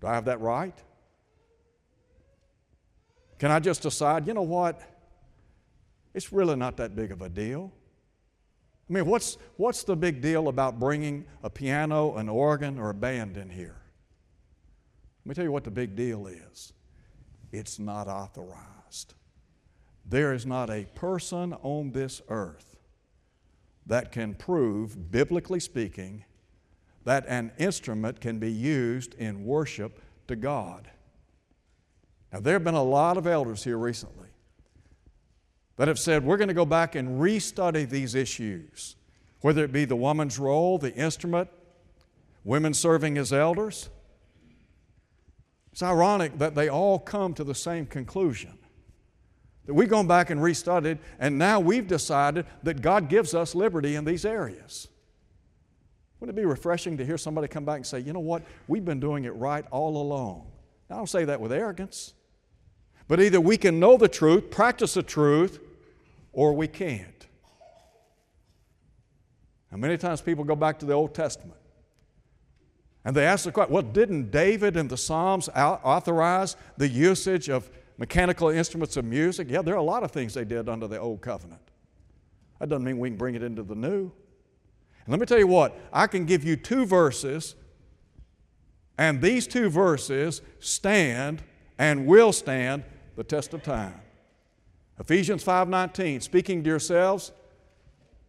Do 0.00 0.06
I 0.06 0.14
have 0.14 0.26
that 0.26 0.40
right? 0.40 0.76
Can 3.38 3.50
I 3.50 3.60
just 3.60 3.82
decide, 3.82 4.26
you 4.26 4.34
know 4.34 4.42
what? 4.42 4.80
It's 6.14 6.32
really 6.32 6.56
not 6.56 6.76
that 6.78 6.96
big 6.96 7.12
of 7.12 7.20
a 7.20 7.28
deal. 7.28 7.72
I 8.88 8.92
mean, 8.92 9.06
what's, 9.06 9.36
what's 9.56 9.82
the 9.82 9.96
big 9.96 10.22
deal 10.22 10.48
about 10.48 10.78
bringing 10.78 11.26
a 11.42 11.50
piano, 11.50 12.16
an 12.16 12.28
organ, 12.28 12.78
or 12.78 12.90
a 12.90 12.94
band 12.94 13.36
in 13.36 13.50
here? 13.50 13.76
Let 15.24 15.30
me 15.30 15.34
tell 15.34 15.44
you 15.44 15.52
what 15.52 15.64
the 15.64 15.70
big 15.70 15.96
deal 15.96 16.28
is 16.28 16.72
it's 17.52 17.78
not 17.78 18.06
authorized. 18.06 19.14
There 20.08 20.32
is 20.32 20.46
not 20.46 20.70
a 20.70 20.84
person 20.94 21.52
on 21.62 21.90
this 21.90 22.22
earth 22.28 22.76
that 23.86 24.12
can 24.12 24.34
prove, 24.34 25.10
biblically 25.10 25.60
speaking, 25.60 26.24
that 27.06 27.24
an 27.28 27.52
instrument 27.56 28.20
can 28.20 28.40
be 28.40 28.50
used 28.50 29.14
in 29.14 29.44
worship 29.44 30.02
to 30.26 30.34
God. 30.34 30.90
Now, 32.32 32.40
there 32.40 32.54
have 32.54 32.64
been 32.64 32.74
a 32.74 32.82
lot 32.82 33.16
of 33.16 33.28
elders 33.28 33.62
here 33.62 33.78
recently 33.78 34.26
that 35.76 35.86
have 35.86 36.00
said, 36.00 36.24
we're 36.24 36.36
going 36.36 36.48
to 36.48 36.54
go 36.54 36.66
back 36.66 36.96
and 36.96 37.20
restudy 37.20 37.88
these 37.88 38.16
issues, 38.16 38.96
whether 39.40 39.62
it 39.62 39.70
be 39.70 39.84
the 39.84 39.94
woman's 39.94 40.36
role, 40.36 40.78
the 40.78 40.92
instrument, 40.94 41.48
women 42.42 42.74
serving 42.74 43.16
as 43.18 43.32
elders. 43.32 43.88
It's 45.70 45.84
ironic 45.84 46.38
that 46.38 46.56
they 46.56 46.68
all 46.68 46.98
come 46.98 47.34
to 47.34 47.44
the 47.44 47.54
same 47.54 47.86
conclusion. 47.86 48.58
That 49.66 49.74
we've 49.74 49.88
gone 49.88 50.08
back 50.08 50.30
and 50.30 50.40
restudied, 50.40 50.98
and 51.20 51.38
now 51.38 51.60
we've 51.60 51.86
decided 51.86 52.46
that 52.64 52.82
God 52.82 53.08
gives 53.08 53.32
us 53.32 53.54
liberty 53.54 53.94
in 53.94 54.04
these 54.04 54.24
areas. 54.24 54.88
Wouldn't 56.20 56.36
it 56.36 56.40
be 56.40 56.46
refreshing 56.46 56.96
to 56.96 57.04
hear 57.04 57.18
somebody 57.18 57.48
come 57.48 57.64
back 57.64 57.76
and 57.76 57.86
say, 57.86 58.00
you 58.00 58.12
know 58.12 58.20
what, 58.20 58.42
we've 58.68 58.84
been 58.84 59.00
doing 59.00 59.24
it 59.24 59.34
right 59.34 59.64
all 59.70 60.00
along? 60.00 60.46
Now, 60.88 60.96
I 60.96 60.98
don't 60.98 61.08
say 61.08 61.24
that 61.24 61.40
with 61.40 61.52
arrogance, 61.52 62.14
but 63.08 63.20
either 63.20 63.40
we 63.40 63.56
can 63.56 63.78
know 63.78 63.96
the 63.96 64.08
truth, 64.08 64.50
practice 64.50 64.94
the 64.94 65.02
truth, 65.02 65.60
or 66.32 66.54
we 66.54 66.68
can't. 66.68 67.26
Now, 69.70 69.78
many 69.78 69.98
times 69.98 70.20
people 70.20 70.44
go 70.44 70.56
back 70.56 70.78
to 70.78 70.86
the 70.86 70.94
Old 70.94 71.14
Testament 71.14 71.58
and 73.04 73.14
they 73.14 73.24
ask 73.24 73.44
the 73.44 73.52
question 73.52 73.72
well, 73.72 73.82
didn't 73.82 74.30
David 74.30 74.76
in 74.76 74.88
the 74.88 74.96
Psalms 74.96 75.48
authorize 75.50 76.56
the 76.76 76.88
usage 76.88 77.48
of 77.48 77.70
mechanical 77.98 78.48
instruments 78.48 78.96
of 78.96 79.04
music? 79.04 79.48
Yeah, 79.50 79.62
there 79.62 79.74
are 79.74 79.78
a 79.78 79.82
lot 79.82 80.02
of 80.02 80.10
things 80.10 80.34
they 80.34 80.44
did 80.44 80.68
under 80.68 80.88
the 80.88 80.98
Old 80.98 81.20
Covenant. 81.20 81.60
That 82.58 82.68
doesn't 82.68 82.84
mean 82.84 82.98
we 82.98 83.10
can 83.10 83.16
bring 83.16 83.34
it 83.34 83.42
into 83.42 83.62
the 83.62 83.74
New. 83.74 84.10
And 85.06 85.12
let 85.12 85.20
me 85.20 85.26
tell 85.26 85.38
you 85.38 85.46
what, 85.46 85.78
I 85.92 86.06
can 86.06 86.26
give 86.26 86.44
you 86.44 86.56
two 86.56 86.84
verses, 86.84 87.54
and 88.98 89.22
these 89.22 89.46
two 89.46 89.70
verses 89.70 90.42
stand 90.58 91.42
and 91.78 92.06
will 92.06 92.32
stand 92.32 92.84
the 93.14 93.24
test 93.24 93.54
of 93.54 93.62
time. 93.62 94.00
Ephesians 94.98 95.42
5:19, 95.44 96.20
speaking 96.20 96.62
to 96.64 96.68
yourselves, 96.68 97.32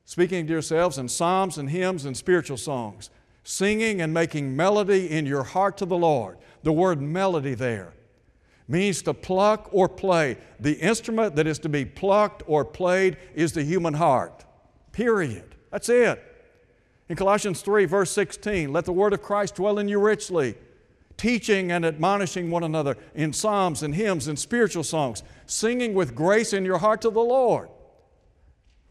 speaking 0.06 0.48
to 0.48 0.54
yourselves 0.54 0.98
in 0.98 1.10
psalms 1.10 1.58
and 1.58 1.70
hymns 1.70 2.06
and 2.06 2.16
spiritual 2.16 2.58
songs 2.58 3.10
singing 3.48 4.02
and 4.02 4.14
making 4.14 4.54
melody 4.54 5.10
in 5.10 5.26
your 5.26 5.44
heart 5.44 5.78
to 5.78 5.86
the 5.86 5.98
Lord. 5.98 6.38
The 6.64 6.74
word 6.74 7.02
melody 7.02 7.54
there 7.54 7.94
means 8.68 9.02
to 9.04 9.14
pluck 9.14 9.70
or 9.72 9.88
play. 9.88 10.38
The 10.60 10.74
instrument 10.74 11.38
that 11.38 11.48
is 11.48 11.58
to 11.60 11.70
be 11.70 11.86
plucked 11.86 12.44
or 12.46 12.66
played 12.66 13.16
is 13.34 13.54
the 13.54 13.64
human 13.64 13.94
heart. 13.94 14.44
Period. 14.92 15.56
That's 15.72 15.88
it. 15.88 16.22
In 17.10 17.16
Colossians 17.16 17.62
3, 17.62 17.86
verse 17.86 18.12
16, 18.12 18.72
let 18.74 18.86
the 18.86 18.94
word 18.94 19.14
of 19.14 19.22
Christ 19.22 19.56
dwell 19.56 19.80
in 19.80 19.88
you 19.88 20.00
richly, 20.00 20.56
teaching 21.16 21.72
and 21.72 21.86
admonishing 21.86 22.52
one 22.52 22.64
another 22.64 22.98
in 23.16 23.32
psalms 23.32 23.82
and 23.82 23.96
hymns 23.96 24.28
and 24.28 24.38
spiritual 24.38 24.84
songs, 24.84 25.24
singing 25.46 25.94
with 25.94 26.16
grace 26.16 26.52
in 26.52 26.66
your 26.66 26.80
heart 26.80 27.02
to 27.02 27.10
the 27.10 27.20
Lord. 27.20 27.70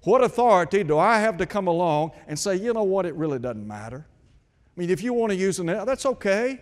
What 0.02 0.22
authority 0.22 0.82
do 0.82 0.98
I 0.98 1.18
have 1.18 1.36
to 1.38 1.46
come 1.46 1.66
along 1.66 2.12
and 2.26 2.38
say, 2.38 2.56
you 2.56 2.72
know 2.72 2.84
what, 2.84 3.06
it 3.06 3.14
really 3.14 3.38
doesn't 3.38 3.66
matter? 3.66 4.06
I 4.08 4.80
mean, 4.80 4.90
if 4.90 5.02
you 5.02 5.12
want 5.12 5.30
to 5.30 5.36
use 5.36 5.58
an, 5.58 5.66
that's 5.66 6.06
okay. 6.06 6.60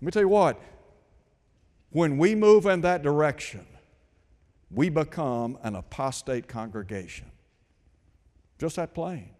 Let 0.00 0.06
me 0.06 0.10
tell 0.10 0.22
you 0.22 0.28
what, 0.28 0.60
when 1.90 2.16
we 2.16 2.34
move 2.34 2.66
in 2.66 2.80
that 2.82 3.02
direction, 3.02 3.66
we 4.70 4.88
become 4.88 5.58
an 5.62 5.74
apostate 5.74 6.46
congregation. 6.48 7.30
Just 8.58 8.76
that 8.76 8.94
plain. 8.94 9.30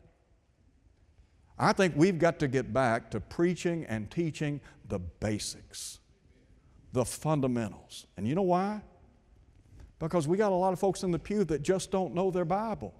I 1.62 1.74
think 1.74 1.92
we've 1.94 2.18
got 2.18 2.38
to 2.38 2.48
get 2.48 2.72
back 2.72 3.10
to 3.10 3.20
preaching 3.20 3.84
and 3.84 4.10
teaching 4.10 4.62
the 4.88 4.98
basics, 4.98 6.00
the 6.94 7.04
fundamentals. 7.04 8.06
And 8.16 8.26
you 8.26 8.34
know 8.34 8.42
why? 8.42 8.80
Because 9.98 10.26
we 10.26 10.38
got 10.38 10.52
a 10.52 10.54
lot 10.54 10.72
of 10.72 10.80
folks 10.80 11.02
in 11.02 11.10
the 11.10 11.18
pew 11.18 11.44
that 11.44 11.60
just 11.60 11.90
don't 11.90 12.14
know 12.14 12.30
their 12.30 12.46
Bible. 12.46 12.94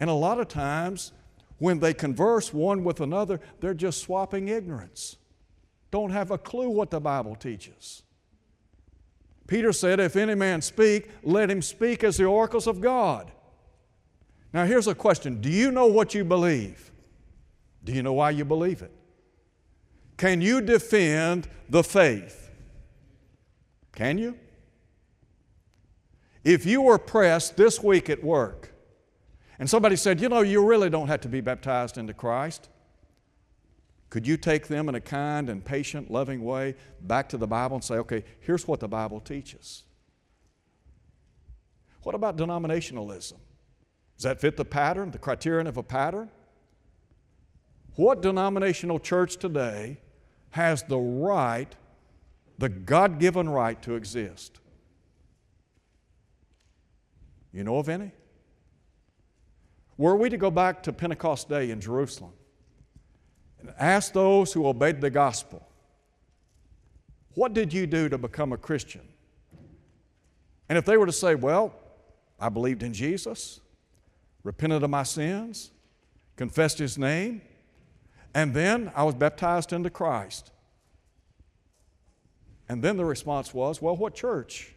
And 0.00 0.10
a 0.10 0.12
lot 0.12 0.38
of 0.38 0.48
times, 0.48 1.12
when 1.56 1.78
they 1.78 1.94
converse 1.94 2.52
one 2.52 2.84
with 2.84 3.00
another, 3.00 3.40
they're 3.60 3.72
just 3.72 4.02
swapping 4.02 4.48
ignorance. 4.48 5.16
Don't 5.90 6.10
have 6.10 6.30
a 6.30 6.36
clue 6.36 6.68
what 6.68 6.90
the 6.90 7.00
Bible 7.00 7.36
teaches. 7.36 8.02
Peter 9.46 9.72
said, 9.72 9.98
If 9.98 10.14
any 10.14 10.34
man 10.34 10.60
speak, 10.60 11.08
let 11.22 11.50
him 11.50 11.62
speak 11.62 12.04
as 12.04 12.18
the 12.18 12.26
oracles 12.26 12.66
of 12.66 12.82
God. 12.82 13.32
Now, 14.52 14.64
here's 14.64 14.86
a 14.86 14.94
question 14.94 15.40
Do 15.40 15.50
you 15.50 15.70
know 15.70 15.86
what 15.86 16.14
you 16.14 16.24
believe? 16.24 16.90
Do 17.84 17.92
you 17.92 18.02
know 18.02 18.14
why 18.14 18.30
you 18.30 18.44
believe 18.44 18.82
it? 18.82 18.92
Can 20.16 20.40
you 20.40 20.60
defend 20.60 21.48
the 21.68 21.84
faith? 21.84 22.50
Can 23.92 24.18
you? 24.18 24.38
If 26.44 26.64
you 26.64 26.82
were 26.82 26.98
pressed 26.98 27.56
this 27.56 27.82
week 27.82 28.08
at 28.08 28.22
work 28.22 28.72
and 29.58 29.68
somebody 29.68 29.96
said, 29.96 30.20
You 30.20 30.28
know, 30.28 30.42
you 30.42 30.64
really 30.64 30.90
don't 30.90 31.08
have 31.08 31.20
to 31.22 31.28
be 31.28 31.40
baptized 31.40 31.98
into 31.98 32.14
Christ, 32.14 32.68
could 34.10 34.26
you 34.26 34.36
take 34.36 34.68
them 34.68 34.88
in 34.88 34.94
a 34.94 35.00
kind 35.00 35.50
and 35.50 35.64
patient, 35.64 36.10
loving 36.10 36.44
way 36.44 36.76
back 37.02 37.28
to 37.30 37.36
the 37.36 37.46
Bible 37.46 37.76
and 37.76 37.84
say, 37.84 37.96
Okay, 37.96 38.24
here's 38.40 38.66
what 38.66 38.80
the 38.80 38.88
Bible 38.88 39.20
teaches? 39.20 39.84
What 42.02 42.14
about 42.14 42.36
denominationalism? 42.36 43.34
Does 44.16 44.24
that 44.24 44.40
fit 44.40 44.56
the 44.56 44.64
pattern, 44.64 45.10
the 45.10 45.18
criterion 45.18 45.66
of 45.66 45.76
a 45.76 45.82
pattern? 45.82 46.30
What 47.96 48.22
denominational 48.22 48.98
church 48.98 49.36
today 49.36 50.00
has 50.50 50.82
the 50.82 50.98
right, 50.98 51.74
the 52.58 52.68
God 52.68 53.18
given 53.18 53.48
right 53.48 53.80
to 53.82 53.94
exist? 53.94 54.60
You 57.52 57.64
know 57.64 57.78
of 57.78 57.88
any? 57.88 58.12
Were 59.98 60.16
we 60.16 60.28
to 60.28 60.36
go 60.36 60.50
back 60.50 60.82
to 60.84 60.92
Pentecost 60.92 61.48
Day 61.48 61.70
in 61.70 61.80
Jerusalem 61.80 62.32
and 63.60 63.72
ask 63.78 64.12
those 64.12 64.52
who 64.52 64.66
obeyed 64.66 65.00
the 65.00 65.10
gospel, 65.10 65.66
what 67.34 67.54
did 67.54 67.72
you 67.72 67.86
do 67.86 68.08
to 68.08 68.18
become 68.18 68.52
a 68.52 68.58
Christian? 68.58 69.08
And 70.68 70.76
if 70.76 70.84
they 70.84 70.96
were 70.96 71.06
to 71.06 71.12
say, 71.12 71.34
well, 71.34 71.74
I 72.38 72.48
believed 72.48 72.82
in 72.82 72.92
Jesus, 72.92 73.60
repented 74.46 74.84
of 74.84 74.90
my 74.90 75.02
sins, 75.02 75.72
confessed 76.36 76.78
His 76.78 76.96
name, 76.96 77.42
and 78.32 78.54
then 78.54 78.92
I 78.94 79.02
was 79.02 79.16
baptized 79.16 79.72
into 79.72 79.90
Christ. 79.90 80.52
And 82.68 82.82
then 82.82 82.96
the 82.96 83.04
response 83.04 83.52
was, 83.52 83.82
Well, 83.82 83.96
what 83.96 84.14
church 84.14 84.72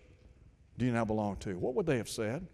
do 0.79 0.85
you 0.85 0.91
now 0.91 1.05
belong 1.05 1.35
to? 1.37 1.55
What 1.55 1.75
would 1.75 1.85
they 1.85 1.97
have 1.97 2.09
said? 2.09 2.47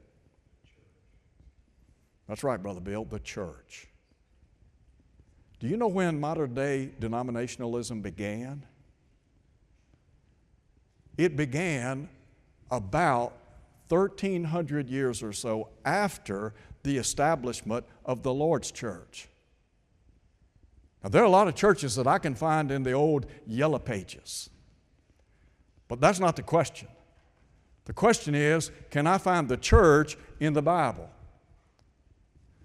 That's 2.28 2.44
right, 2.44 2.62
Brother 2.62 2.82
Bill, 2.82 3.06
the 3.06 3.20
church. 3.20 3.88
Do 5.60 5.68
you 5.68 5.78
know 5.78 5.88
when 5.88 6.20
modern 6.20 6.54
day 6.54 6.90
denominationalism 7.00 8.02
began? 8.02 8.66
It 11.18 11.38
began 11.38 12.10
about 12.70 13.38
1,300 13.88 14.90
years 14.90 15.24
or 15.24 15.32
so 15.32 15.70
after 15.86 16.54
the 16.86 16.98
establishment 16.98 17.84
of 18.06 18.24
the 18.24 18.34
Lord's 18.34 18.72
church. 18.72 19.28
Now, 21.04 21.10
there 21.10 21.22
are 21.22 21.26
a 21.26 21.30
lot 21.30 21.48
of 21.48 21.56
churches 21.56 21.96
that 21.96 22.08
I 22.08 22.20
can 22.20 22.36
find 22.36 22.72
in 22.72 22.84
the 22.84 22.94
old 22.94 23.26
yellow 23.46 23.80
pages, 23.80 24.50
but 25.88 26.00
that's 26.00 26.20
not 26.20 26.36
the 26.36 26.44
question. 26.44 26.88
The 27.86 27.94
question 27.94 28.34
is 28.34 28.72
can 28.90 29.06
I 29.06 29.18
find 29.18 29.50
the 29.50 29.58
church 29.58 30.18
in 30.40 30.54
the 30.54 30.62
Bible? 30.62 31.10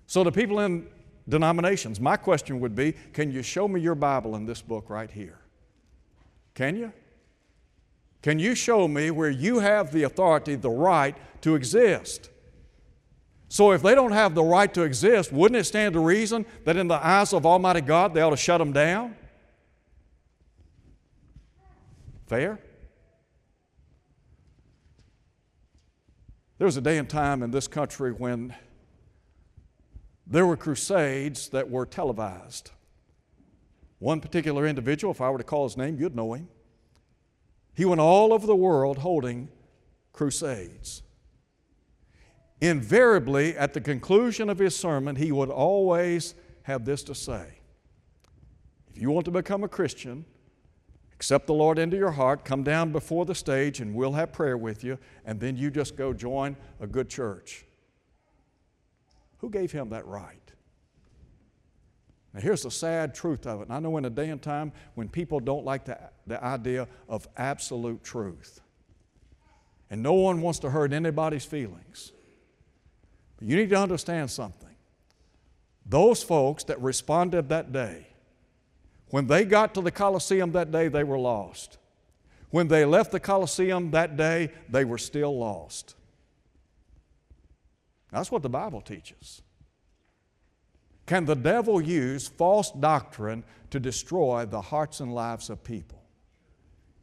So, 0.06 0.22
the 0.22 0.32
people 0.32 0.60
in 0.60 0.86
denominations, 1.28 2.00
my 2.00 2.16
question 2.16 2.60
would 2.60 2.74
be 2.74 2.92
can 3.12 3.30
you 3.32 3.42
show 3.42 3.68
me 3.68 3.80
your 3.80 3.94
Bible 3.94 4.36
in 4.36 4.46
this 4.46 4.62
book 4.62 4.88
right 4.88 5.10
here? 5.10 5.38
Can 6.54 6.76
you? 6.76 6.92
Can 8.22 8.38
you 8.38 8.54
show 8.54 8.86
me 8.86 9.10
where 9.10 9.30
you 9.30 9.60
have 9.60 9.92
the 9.92 10.02
authority, 10.02 10.54
the 10.54 10.70
right 10.70 11.16
to 11.40 11.54
exist? 11.54 12.29
So, 13.52 13.72
if 13.72 13.82
they 13.82 13.96
don't 13.96 14.12
have 14.12 14.36
the 14.36 14.44
right 14.44 14.72
to 14.74 14.82
exist, 14.82 15.32
wouldn't 15.32 15.58
it 15.58 15.64
stand 15.64 15.94
to 15.94 16.00
reason 16.00 16.46
that 16.64 16.76
in 16.76 16.86
the 16.86 17.04
eyes 17.04 17.32
of 17.32 17.44
Almighty 17.44 17.80
God 17.80 18.14
they 18.14 18.20
ought 18.20 18.30
to 18.30 18.36
shut 18.36 18.58
them 18.60 18.72
down? 18.72 19.16
Fair? 22.28 22.60
There 26.58 26.64
was 26.64 26.76
a 26.76 26.80
day 26.80 26.96
and 26.96 27.10
time 27.10 27.42
in 27.42 27.50
this 27.50 27.66
country 27.66 28.12
when 28.12 28.54
there 30.28 30.46
were 30.46 30.56
crusades 30.56 31.48
that 31.48 31.68
were 31.68 31.84
televised. 31.84 32.70
One 33.98 34.20
particular 34.20 34.64
individual, 34.64 35.12
if 35.12 35.20
I 35.20 35.28
were 35.28 35.38
to 35.38 35.44
call 35.44 35.64
his 35.64 35.76
name, 35.76 35.98
you'd 35.98 36.14
know 36.14 36.34
him. 36.34 36.48
He 37.74 37.84
went 37.84 38.00
all 38.00 38.32
over 38.32 38.46
the 38.46 38.54
world 38.54 38.98
holding 38.98 39.48
crusades. 40.12 41.02
Invariably, 42.60 43.56
at 43.56 43.72
the 43.72 43.80
conclusion 43.80 44.50
of 44.50 44.58
his 44.58 44.76
sermon, 44.76 45.16
he 45.16 45.32
would 45.32 45.48
always 45.48 46.34
have 46.64 46.84
this 46.84 47.02
to 47.04 47.14
say 47.14 47.58
If 48.90 49.00
you 49.00 49.10
want 49.10 49.24
to 49.24 49.30
become 49.30 49.64
a 49.64 49.68
Christian, 49.68 50.26
accept 51.14 51.46
the 51.46 51.54
Lord 51.54 51.78
into 51.78 51.96
your 51.96 52.10
heart, 52.10 52.44
come 52.44 52.62
down 52.62 52.92
before 52.92 53.24
the 53.24 53.34
stage, 53.34 53.80
and 53.80 53.94
we'll 53.94 54.12
have 54.12 54.32
prayer 54.32 54.58
with 54.58 54.84
you, 54.84 54.98
and 55.24 55.40
then 55.40 55.56
you 55.56 55.70
just 55.70 55.96
go 55.96 56.12
join 56.12 56.56
a 56.80 56.86
good 56.86 57.08
church. 57.08 57.64
Who 59.38 59.48
gave 59.48 59.72
him 59.72 59.88
that 59.90 60.06
right? 60.06 60.36
Now, 62.34 62.40
here's 62.40 62.62
the 62.62 62.70
sad 62.70 63.14
truth 63.14 63.46
of 63.46 63.60
it. 63.60 63.64
And 63.64 63.72
I 63.72 63.80
know 63.80 63.96
in 63.96 64.04
a 64.04 64.10
day 64.10 64.28
and 64.28 64.40
time 64.40 64.72
when 64.94 65.08
people 65.08 65.40
don't 65.40 65.64
like 65.64 65.86
the, 65.86 65.98
the 66.26 66.42
idea 66.44 66.86
of 67.08 67.26
absolute 67.38 68.04
truth, 68.04 68.60
and 69.88 70.02
no 70.02 70.12
one 70.12 70.42
wants 70.42 70.58
to 70.60 70.70
hurt 70.70 70.92
anybody's 70.92 71.46
feelings. 71.46 72.12
You 73.40 73.56
need 73.56 73.70
to 73.70 73.76
understand 73.76 74.30
something. 74.30 74.68
Those 75.86 76.22
folks 76.22 76.64
that 76.64 76.80
responded 76.80 77.48
that 77.48 77.72
day, 77.72 78.06
when 79.08 79.26
they 79.26 79.44
got 79.44 79.74
to 79.74 79.80
the 79.80 79.90
Colosseum 79.90 80.52
that 80.52 80.70
day, 80.70 80.88
they 80.88 81.04
were 81.04 81.18
lost. 81.18 81.78
When 82.50 82.68
they 82.68 82.84
left 82.84 83.12
the 83.12 83.20
Colosseum 83.20 83.90
that 83.92 84.16
day, 84.16 84.50
they 84.68 84.84
were 84.84 84.98
still 84.98 85.36
lost. 85.36 85.94
That's 88.12 88.30
what 88.30 88.42
the 88.42 88.48
Bible 88.48 88.80
teaches. 88.80 89.42
Can 91.06 91.24
the 91.24 91.34
devil 91.34 91.80
use 91.80 92.28
false 92.28 92.70
doctrine 92.70 93.42
to 93.70 93.80
destroy 93.80 94.46
the 94.46 94.60
hearts 94.60 95.00
and 95.00 95.12
lives 95.14 95.50
of 95.50 95.64
people? 95.64 96.02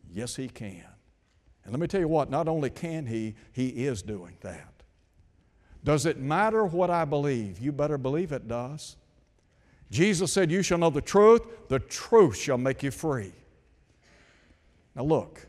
Yes, 0.09 0.35
he 0.35 0.47
can. 0.47 0.85
And 1.63 1.73
let 1.73 1.79
me 1.79 1.87
tell 1.87 1.99
you 1.99 2.07
what, 2.07 2.29
not 2.29 2.47
only 2.47 2.69
can 2.69 3.05
he, 3.05 3.35
he 3.51 3.67
is 3.67 4.01
doing 4.01 4.37
that. 4.41 4.76
Does 5.87 6.05
it 6.05 6.19
matter 6.19 6.65
what 6.65 6.89
I 6.89 7.05
believe? 7.05 7.59
You 7.59 7.71
better 7.71 7.97
believe 7.97 8.33
it 8.33 8.45
does. 8.45 8.97
Jesus 9.89 10.33
said, 10.33 10.51
You 10.51 10.61
shall 10.61 10.77
know 10.77 10.89
the 10.89 10.99
truth, 10.99 11.69
the 11.69 11.79
truth 11.79 12.35
shall 12.35 12.57
make 12.57 12.83
you 12.83 12.91
free. 12.91 13.31
Now, 14.97 15.03
look, 15.03 15.47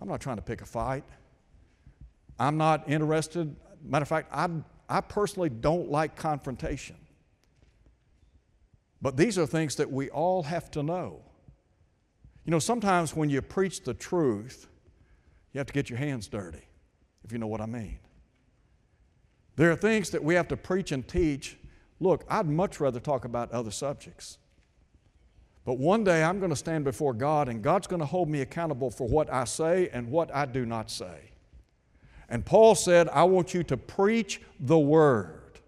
I'm 0.00 0.06
not 0.06 0.20
trying 0.20 0.36
to 0.36 0.42
pick 0.42 0.62
a 0.62 0.64
fight. 0.64 1.02
I'm 2.38 2.56
not 2.56 2.88
interested. 2.88 3.56
Matter 3.84 4.04
of 4.04 4.08
fact, 4.08 4.28
I, 4.30 4.48
I 4.88 5.00
personally 5.00 5.48
don't 5.48 5.90
like 5.90 6.14
confrontation. 6.14 6.94
But 9.02 9.16
these 9.16 9.38
are 9.38 9.46
things 9.46 9.74
that 9.74 9.90
we 9.90 10.08
all 10.10 10.44
have 10.44 10.70
to 10.70 10.84
know. 10.84 11.20
You 12.44 12.52
know, 12.52 12.60
sometimes 12.60 13.16
when 13.16 13.28
you 13.28 13.42
preach 13.42 13.82
the 13.82 13.94
truth, 13.94 14.68
you 15.52 15.58
have 15.58 15.66
to 15.66 15.72
get 15.72 15.90
your 15.90 15.98
hands 15.98 16.28
dirty, 16.28 16.62
if 17.24 17.32
you 17.32 17.38
know 17.38 17.48
what 17.48 17.60
I 17.60 17.66
mean. 17.66 17.98
There 19.58 19.72
are 19.72 19.76
things 19.76 20.10
that 20.10 20.22
we 20.22 20.34
have 20.36 20.46
to 20.48 20.56
preach 20.56 20.92
and 20.92 21.06
teach. 21.06 21.58
Look, 21.98 22.24
I'd 22.30 22.46
much 22.46 22.78
rather 22.78 23.00
talk 23.00 23.24
about 23.24 23.50
other 23.50 23.72
subjects. 23.72 24.38
But 25.64 25.78
one 25.78 26.04
day 26.04 26.22
I'm 26.22 26.38
going 26.38 26.50
to 26.50 26.56
stand 26.56 26.84
before 26.84 27.12
God, 27.12 27.48
and 27.48 27.60
God's 27.60 27.88
going 27.88 27.98
to 27.98 28.06
hold 28.06 28.28
me 28.28 28.40
accountable 28.40 28.88
for 28.88 29.08
what 29.08 29.30
I 29.32 29.42
say 29.42 29.88
and 29.92 30.12
what 30.12 30.32
I 30.32 30.46
do 30.46 30.64
not 30.64 30.92
say. 30.92 31.32
And 32.28 32.46
Paul 32.46 32.76
said, 32.76 33.08
I 33.08 33.24
want 33.24 33.52
you 33.52 33.64
to 33.64 33.76
preach 33.76 34.40
the 34.60 34.78
word. 34.78 35.58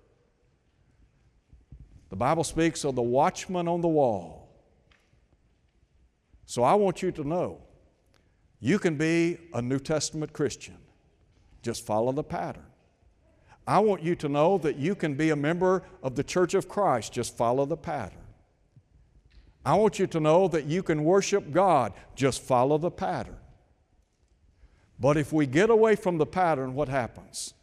The 2.11 2.17
Bible 2.17 2.45
speaks 2.45 2.85
of 2.85 2.95
the 2.95 3.03
watchman 3.03 3.67
on 3.67 3.81
the 3.81 3.89
wall. 3.89 4.53
So 6.47 6.63
I 6.63 6.75
want 6.75 7.03
you 7.03 7.11
to 7.11 7.25
know 7.25 7.61
you 8.61 8.79
can 8.79 8.95
be 8.95 9.39
a 9.53 9.61
New 9.61 9.81
Testament 9.81 10.33
Christian. 10.33 10.79
Just 11.61 11.85
follow 11.85 12.13
the 12.13 12.23
pattern. 12.23 12.70
I 13.67 13.79
want 13.79 14.03
you 14.03 14.15
to 14.17 14.29
know 14.29 14.59
that 14.59 14.77
you 14.77 14.95
can 14.95 15.15
be 15.15 15.31
a 15.31 15.37
member 15.37 15.83
of 16.03 16.17
the 16.17 16.25
Church 16.25 16.55
of 16.55 16.69
Christ. 16.69 17.13
Just 17.13 17.37
follow 17.37 17.67
the 17.67 17.77
pattern. 17.77 18.19
I 19.65 19.75
want 19.75 19.99
you 19.99 20.07
to 20.09 20.21
know 20.21 20.49
that 20.49 20.65
you 20.65 20.83
can 20.83 21.05
worship 21.05 21.53
God. 21.53 21.93
Just 22.15 22.43
follow 22.43 22.79
the 22.79 22.91
pattern. 22.91 23.37
But 24.99 25.17
if 25.17 25.33
we 25.33 25.47
get 25.47 25.71
away 25.71 25.97
from 25.97 26.19
the 26.19 26.27
pattern, 26.27 26.75
what 26.75 26.89
happens? 26.89 27.55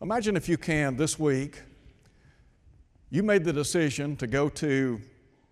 Imagine 0.00 0.36
if 0.36 0.48
you 0.48 0.56
can 0.56 0.96
this 0.96 1.18
week, 1.18 1.60
you 3.10 3.22
made 3.22 3.44
the 3.44 3.52
decision 3.52 4.16
to 4.16 4.26
go 4.26 4.48
to 4.48 5.00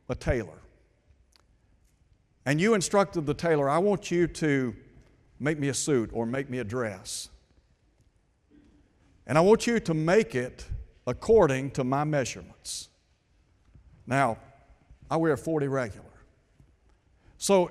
a 0.09 0.15
tailor. 0.15 0.59
And 2.47 2.61
you 2.61 2.75
instructed 2.75 3.27
the 3.27 3.35
tailor, 3.35 3.69
I 3.69 3.79
want 3.79 4.11
you 4.11 4.27
to 4.27 4.75
make 5.39 5.59
me 5.59 5.69
a 5.69 5.75
suit 5.75 6.11
or 6.13 6.27
make 6.27 6.51
me 6.51 6.59
a 6.59 6.65
dress. 6.65 7.29
And 9.31 9.39
I 9.39 9.43
want 9.43 9.65
you 9.65 9.79
to 9.79 9.95
make 9.95 10.35
it 10.35 10.67
according 11.07 11.71
to 11.71 11.85
my 11.85 12.03
measurements. 12.03 12.89
Now, 14.05 14.39
I 15.09 15.19
wear 15.19 15.37
40 15.37 15.69
regular. 15.69 16.05
So 17.39 17.71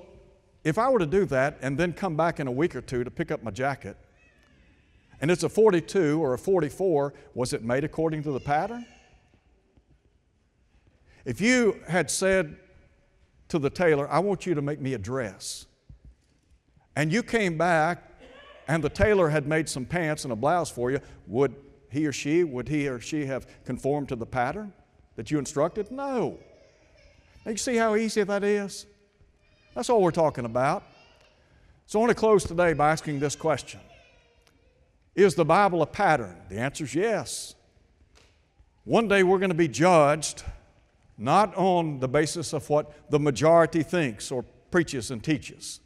if 0.64 0.78
I 0.78 0.88
were 0.88 1.00
to 1.00 1.06
do 1.06 1.26
that 1.26 1.58
and 1.60 1.76
then 1.76 1.92
come 1.92 2.16
back 2.16 2.40
in 2.40 2.46
a 2.46 2.50
week 2.50 2.74
or 2.74 2.80
two 2.80 3.04
to 3.04 3.10
pick 3.10 3.30
up 3.30 3.42
my 3.42 3.50
jacket, 3.50 3.98
and 5.20 5.30
it's 5.30 5.42
a 5.42 5.50
42 5.50 6.18
or 6.24 6.32
a 6.32 6.38
44, 6.38 7.12
was 7.34 7.52
it 7.52 7.62
made 7.62 7.84
according 7.84 8.22
to 8.22 8.32
the 8.32 8.40
pattern? 8.40 8.86
If 11.26 11.42
you 11.42 11.78
had 11.86 12.10
said 12.10 12.56
to 13.48 13.58
the 13.58 13.68
tailor, 13.68 14.10
I 14.10 14.20
want 14.20 14.46
you 14.46 14.54
to 14.54 14.62
make 14.62 14.80
me 14.80 14.94
a 14.94 14.98
dress, 14.98 15.66
and 16.96 17.12
you 17.12 17.22
came 17.22 17.58
back 17.58 18.09
and 18.70 18.84
the 18.84 18.88
tailor 18.88 19.28
had 19.30 19.48
made 19.48 19.68
some 19.68 19.84
pants 19.84 20.22
and 20.22 20.32
a 20.32 20.36
blouse 20.36 20.70
for 20.70 20.92
you, 20.92 21.00
would 21.26 21.56
he 21.90 22.06
or 22.06 22.12
she, 22.12 22.44
would 22.44 22.68
he 22.68 22.86
or 22.86 23.00
she 23.00 23.26
have 23.26 23.44
conformed 23.64 24.08
to 24.10 24.14
the 24.14 24.24
pattern 24.24 24.72
that 25.16 25.28
you 25.28 25.40
instructed? 25.40 25.90
No. 25.90 26.38
Now 27.44 27.50
you 27.50 27.56
see 27.56 27.74
how 27.74 27.96
easy 27.96 28.22
that 28.22 28.44
is? 28.44 28.86
That's 29.74 29.90
all 29.90 30.00
we're 30.00 30.12
talking 30.12 30.44
about. 30.44 30.84
So 31.86 31.98
I 31.98 32.00
want 32.02 32.10
to 32.10 32.14
close 32.14 32.44
today 32.44 32.72
by 32.72 32.92
asking 32.92 33.18
this 33.18 33.34
question 33.34 33.80
Is 35.16 35.34
the 35.34 35.44
Bible 35.44 35.82
a 35.82 35.86
pattern? 35.86 36.36
The 36.48 36.58
answer 36.58 36.84
is 36.84 36.94
yes. 36.94 37.56
One 38.84 39.08
day 39.08 39.24
we're 39.24 39.38
going 39.40 39.50
to 39.50 39.54
be 39.56 39.66
judged 39.66 40.44
not 41.18 41.56
on 41.56 41.98
the 41.98 42.06
basis 42.06 42.52
of 42.52 42.70
what 42.70 43.10
the 43.10 43.18
majority 43.18 43.82
thinks 43.82 44.30
or 44.30 44.44
preaches 44.70 45.10
and 45.10 45.24
teaches. 45.24 45.80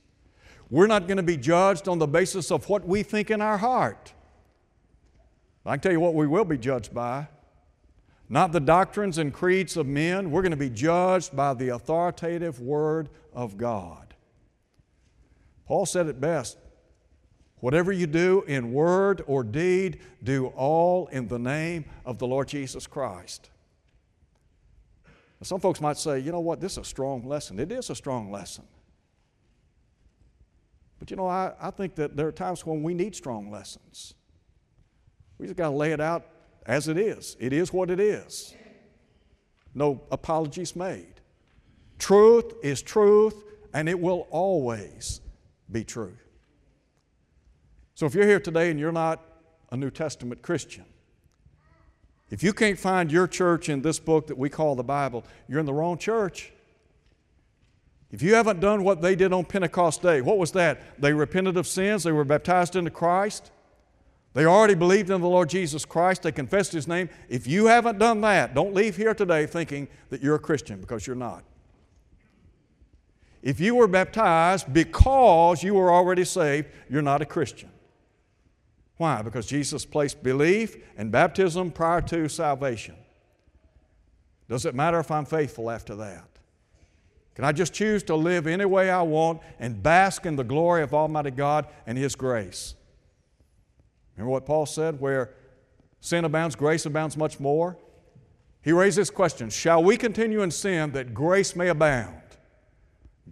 We're 0.75 0.89
not 0.89 1.07
going 1.07 1.19
to 1.19 1.23
be 1.23 1.37
judged 1.37 1.87
on 1.87 2.01
the 2.01 2.09
basis 2.09 2.51
of 2.51 2.69
what 2.69 2.85
we 2.85 3.05
think 3.05 3.31
in 3.31 3.41
our 3.41 3.59
heart. 3.59 4.13
I 5.65 5.77
can 5.77 5.81
tell 5.83 5.93
you 5.93 6.01
what 6.01 6.15
we 6.15 6.27
will 6.27 6.45
be 6.45 6.59
judged 6.59 6.93
by. 6.93 7.29
Not 8.29 8.51
the 8.51 8.59
doctrines 8.59 9.19
and 9.19 9.33
creeds 9.33 9.77
of 9.77 9.87
men. 9.87 10.33
We're 10.33 10.43
going 10.43 10.51
to 10.51 10.57
be 10.57 10.71
judged 10.71 11.37
by 11.37 11.55
the 11.55 11.69
authoritative 11.69 12.59
Word 12.59 13.09
of 13.33 13.57
God. 13.57 14.15
Paul 15.65 15.87
said 15.87 16.09
it 16.09 16.21
best 16.21 16.59
whatever 17.61 17.93
you 17.93 18.09
do 18.09 18.43
in 18.49 18.73
word 18.73 19.23
or 19.29 19.45
deed, 19.45 20.01
do 20.25 20.49
all 20.49 21.07
in 21.13 21.29
the 21.29 21.39
name 21.39 21.85
of 22.05 22.19
the 22.19 22.27
Lord 22.27 22.49
Jesus 22.49 22.89
Christ. 22.89 23.49
Some 25.41 25.61
folks 25.61 25.81
might 25.81 25.99
say, 25.99 26.19
you 26.19 26.33
know 26.33 26.41
what, 26.41 26.61
this 26.61 26.73
is 26.73 26.79
a 26.79 26.85
strong 26.85 27.23
lesson. 27.29 27.61
It 27.61 27.71
is 27.71 27.91
a 27.91 27.95
strong 27.95 28.33
lesson. 28.33 28.65
But 31.05 31.11
you 31.11 31.19
know, 31.19 31.29
I, 31.29 31.53
I 31.61 31.71
think 31.71 31.97
that 31.97 32.17
there 32.17 32.27
are 32.27 32.33
times 32.33 32.65
when 32.65 32.83
we 32.83 32.95
need 32.95 33.15
strong 33.15 33.51
lessons. 33.51 34.15
We 35.37 35.45
just 35.45 35.59
got 35.59 35.69
to 35.69 35.77
lay 35.77 35.93
it 35.93 36.01
out 36.01 36.25
as 36.65 36.89
it 36.89 36.97
is. 36.97 37.37
It 37.39 37.53
is 37.53 37.75
what 37.75 37.91
it 37.91 38.01
is. 38.01 38.55
No 39.75 40.01
apologies 40.11 40.75
made. 40.75 41.21
Truth 41.99 42.55
is 42.63 42.81
truth, 42.81 43.45
and 43.75 43.87
it 43.87 44.01
will 44.01 44.27
always 44.31 45.21
be 45.71 45.85
true. 45.85 46.17
So 47.95 48.07
if 48.07 48.15
you're 48.15 48.27
here 48.27 48.41
today 48.41 48.71
and 48.71 48.81
you're 48.81 48.91
not 48.91 49.21
a 49.71 49.77
New 49.77 49.91
Testament 49.91 50.41
Christian, 50.41 50.87
if 52.31 52.43
you 52.43 52.55
can't 52.55 52.79
find 52.79 53.13
your 53.13 53.29
church 53.29 53.69
in 53.69 53.83
this 53.83 53.99
book 53.99 54.29
that 54.29 54.39
we 54.39 54.49
call 54.49 54.75
the 54.75 54.83
Bible, 54.83 55.23
you're 55.49 55.61
in 55.61 55.67
the 55.67 55.75
wrong 55.75 55.99
church. 55.99 56.54
If 58.15 58.23
you 58.23 58.37
haven't 58.37 58.61
done 58.61 58.85
what 58.85 59.03
they 59.03 59.17
did 59.17 59.33
on 59.33 59.45
Pentecost 59.45 60.01
Day, 60.01 60.21
what 60.21 60.39
was 60.39 60.53
that? 60.53 61.01
They 61.01 61.13
repented 61.13 61.57
of 61.57 61.67
sins, 61.67 62.05
they 62.05 62.13
were 62.13 62.25
baptized 62.25 62.77
into 62.77 62.93
Christ, 62.93 63.51
they 64.35 64.47
already 64.47 64.77
believed 64.77 65.11
in 65.11 65.21
the 65.21 65.29
Lord 65.29 65.49
Jesus 65.49 65.85
Christ, 65.85 66.23
they 66.23 66.31
confessed 66.31 66.71
His 66.71 66.87
name. 66.87 67.11
If 67.29 67.49
you 67.49 67.67
haven't 67.67 67.99
done 67.99 68.21
that, 68.21 68.55
don't 68.55 68.73
leave 68.73 68.97
here 68.97 69.15
today 69.15 69.47
thinking 69.47 69.89
that 70.11 70.23
you're 70.23 70.37
a 70.37 70.39
Christian 70.39 70.81
because 70.81 71.09
you're 71.09 71.17
not. 71.17 71.43
If 73.43 73.59
you 73.59 73.75
were 73.75 73.89
baptized 73.89 74.73
because 74.73 75.65
you 75.65 75.75
were 75.75 75.93
already 75.93 76.25
saved, 76.25 76.69
you're 76.89 77.03
not 77.03 77.21
a 77.21 77.27
Christian. 77.27 77.71
Why? 78.97 79.23
Because 79.23 79.47
Jesus 79.47 79.85
placed 79.85 80.23
belief 80.23 80.77
and 80.97 81.11
baptism 81.11 81.73
prior 81.73 82.01
to 82.03 82.29
salvation. 82.29 82.95
Does 84.49 84.67
it 84.67 84.75
matter 84.77 85.01
if 85.01 85.11
I'm 85.11 85.25
faithful 85.25 85.69
after 85.69 85.97
that? 85.97 86.34
Can 87.35 87.45
I 87.45 87.53
just 87.53 87.73
choose 87.73 88.03
to 88.05 88.15
live 88.15 88.47
any 88.47 88.65
way 88.65 88.91
I 88.91 89.03
want 89.03 89.41
and 89.59 89.83
bask 89.83 90.25
in 90.25 90.37
the 90.37 90.45
glory 90.45 90.83
of 90.83 90.95
Almighty 90.95 91.33
God 91.33 91.67
and 91.87 91.99
His 91.99 92.15
grace? 92.15 92.75
Remember 94.17 94.31
what 94.31 94.47
Paul 94.47 94.67
said, 94.67 95.01
where 95.01 95.35
sin 96.01 96.25
abounds, 96.25 96.55
grace 96.55 96.87
abounds 96.87 97.17
much 97.17 97.41
more? 97.41 97.77
He 98.63 98.73
raised 98.73 98.97
this 98.97 99.11
question 99.11 99.51
Shall 99.51 99.83
we 99.83 99.97
continue 99.97 100.43
in 100.43 100.51
sin 100.51 100.93
that 100.93 101.13
grace 101.13 101.57
may 101.57 101.69
abound? 101.69 102.21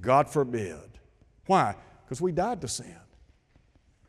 God 0.01 0.29
forbid. 0.29 0.99
Why? 1.47 1.77
Because 2.05 2.21
we 2.21 2.33
died 2.33 2.61
to 2.63 2.69
sin. 2.69 2.97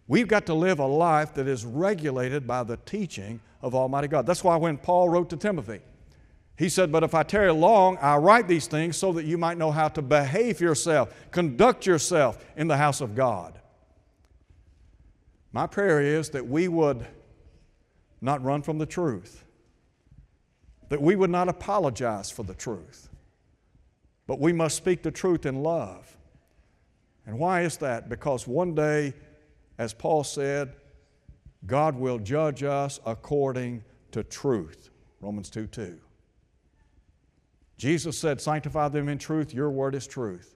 We've 0.07 0.27
got 0.27 0.45
to 0.47 0.53
live 0.53 0.79
a 0.79 0.85
life 0.85 1.33
that 1.35 1.47
is 1.47 1.65
regulated 1.65 2.45
by 2.45 2.63
the 2.63 2.77
teaching 2.77 3.39
of 3.61 3.73
Almighty 3.73 4.07
God. 4.07 4.25
That's 4.25 4.43
why 4.43 4.55
when 4.57 4.77
Paul 4.77 5.07
wrote 5.07 5.29
to 5.29 5.37
Timothy, 5.37 5.79
he 6.57 6.69
said, 6.69 6.91
But 6.91 7.03
if 7.03 7.15
I 7.15 7.23
tarry 7.23 7.51
long, 7.51 7.97
I 7.97 8.17
write 8.17 8.47
these 8.47 8.67
things 8.67 8.97
so 8.97 9.13
that 9.13 9.25
you 9.25 9.37
might 9.37 9.57
know 9.57 9.71
how 9.71 9.87
to 9.89 10.01
behave 10.01 10.61
yourself, 10.61 11.13
conduct 11.31 11.85
yourself 11.85 12.43
in 12.55 12.67
the 12.67 12.77
house 12.77 13.01
of 13.01 13.15
God. 13.15 13.59
My 15.51 15.67
prayer 15.67 16.01
is 16.01 16.29
that 16.31 16.47
we 16.47 16.67
would 16.67 17.05
not 18.21 18.43
run 18.43 18.61
from 18.61 18.77
the 18.77 18.85
truth, 18.85 19.43
that 20.89 21.01
we 21.01 21.15
would 21.15 21.29
not 21.29 21.49
apologize 21.49 22.31
for 22.31 22.43
the 22.43 22.53
truth, 22.53 23.09
but 24.27 24.39
we 24.39 24.53
must 24.53 24.77
speak 24.77 25.03
the 25.03 25.11
truth 25.11 25.45
in 25.45 25.61
love. 25.61 26.17
And 27.25 27.39
why 27.39 27.61
is 27.61 27.77
that? 27.77 28.09
Because 28.09 28.47
one 28.47 28.75
day, 28.75 29.13
as 29.77 29.93
Paul 29.93 30.23
said, 30.23 30.75
God 31.65 31.95
will 31.95 32.19
judge 32.19 32.63
us 32.63 32.99
according 33.05 33.83
to 34.11 34.23
truth. 34.23 34.89
Romans 35.21 35.49
2 35.49 35.67
2. 35.67 35.99
Jesus 37.77 38.17
said, 38.17 38.39
Sanctify 38.39 38.89
them 38.89 39.09
in 39.09 39.17
truth, 39.17 39.53
your 39.53 39.69
word 39.71 39.95
is 39.95 40.07
truth. 40.07 40.55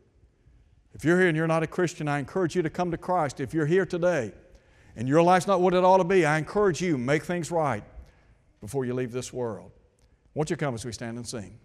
If 0.93 1.05
you're 1.05 1.20
here 1.20 1.28
and 1.28 1.38
you're 1.38 1.47
not 1.47 1.63
a 1.63 1.68
Christian, 1.68 2.07
I 2.07 2.20
encourage 2.20 2.55
you 2.55 2.61
to 2.63 2.70
come 2.70 2.91
to 2.91 2.97
Christ. 2.97 3.39
If 3.39 3.53
you're 3.53 3.65
here 3.65 3.86
today 3.86 4.32
and 4.95 5.07
your 5.07 5.22
life's 5.22 5.47
not 5.47 5.61
what 5.61 5.74
it 5.74 5.84
ought 5.84 5.97
to 5.97 6.03
be, 6.03 6.26
I 6.26 6.38
encourage 6.38 6.82
you, 6.82 6.97
make 6.97 7.24
things 7.24 7.51
right 7.51 7.84
before 8.61 8.86
you 8.86 8.93
leave 8.93 9.11
this 9.11 9.32
world. 9.32 9.72
Won't 10.34 10.49
you 10.49 10.55
come 10.55 10.74
as 10.74 10.86
we 10.86 10.91
stand 10.91 11.18
and 11.18 11.28
sing? 11.28 11.59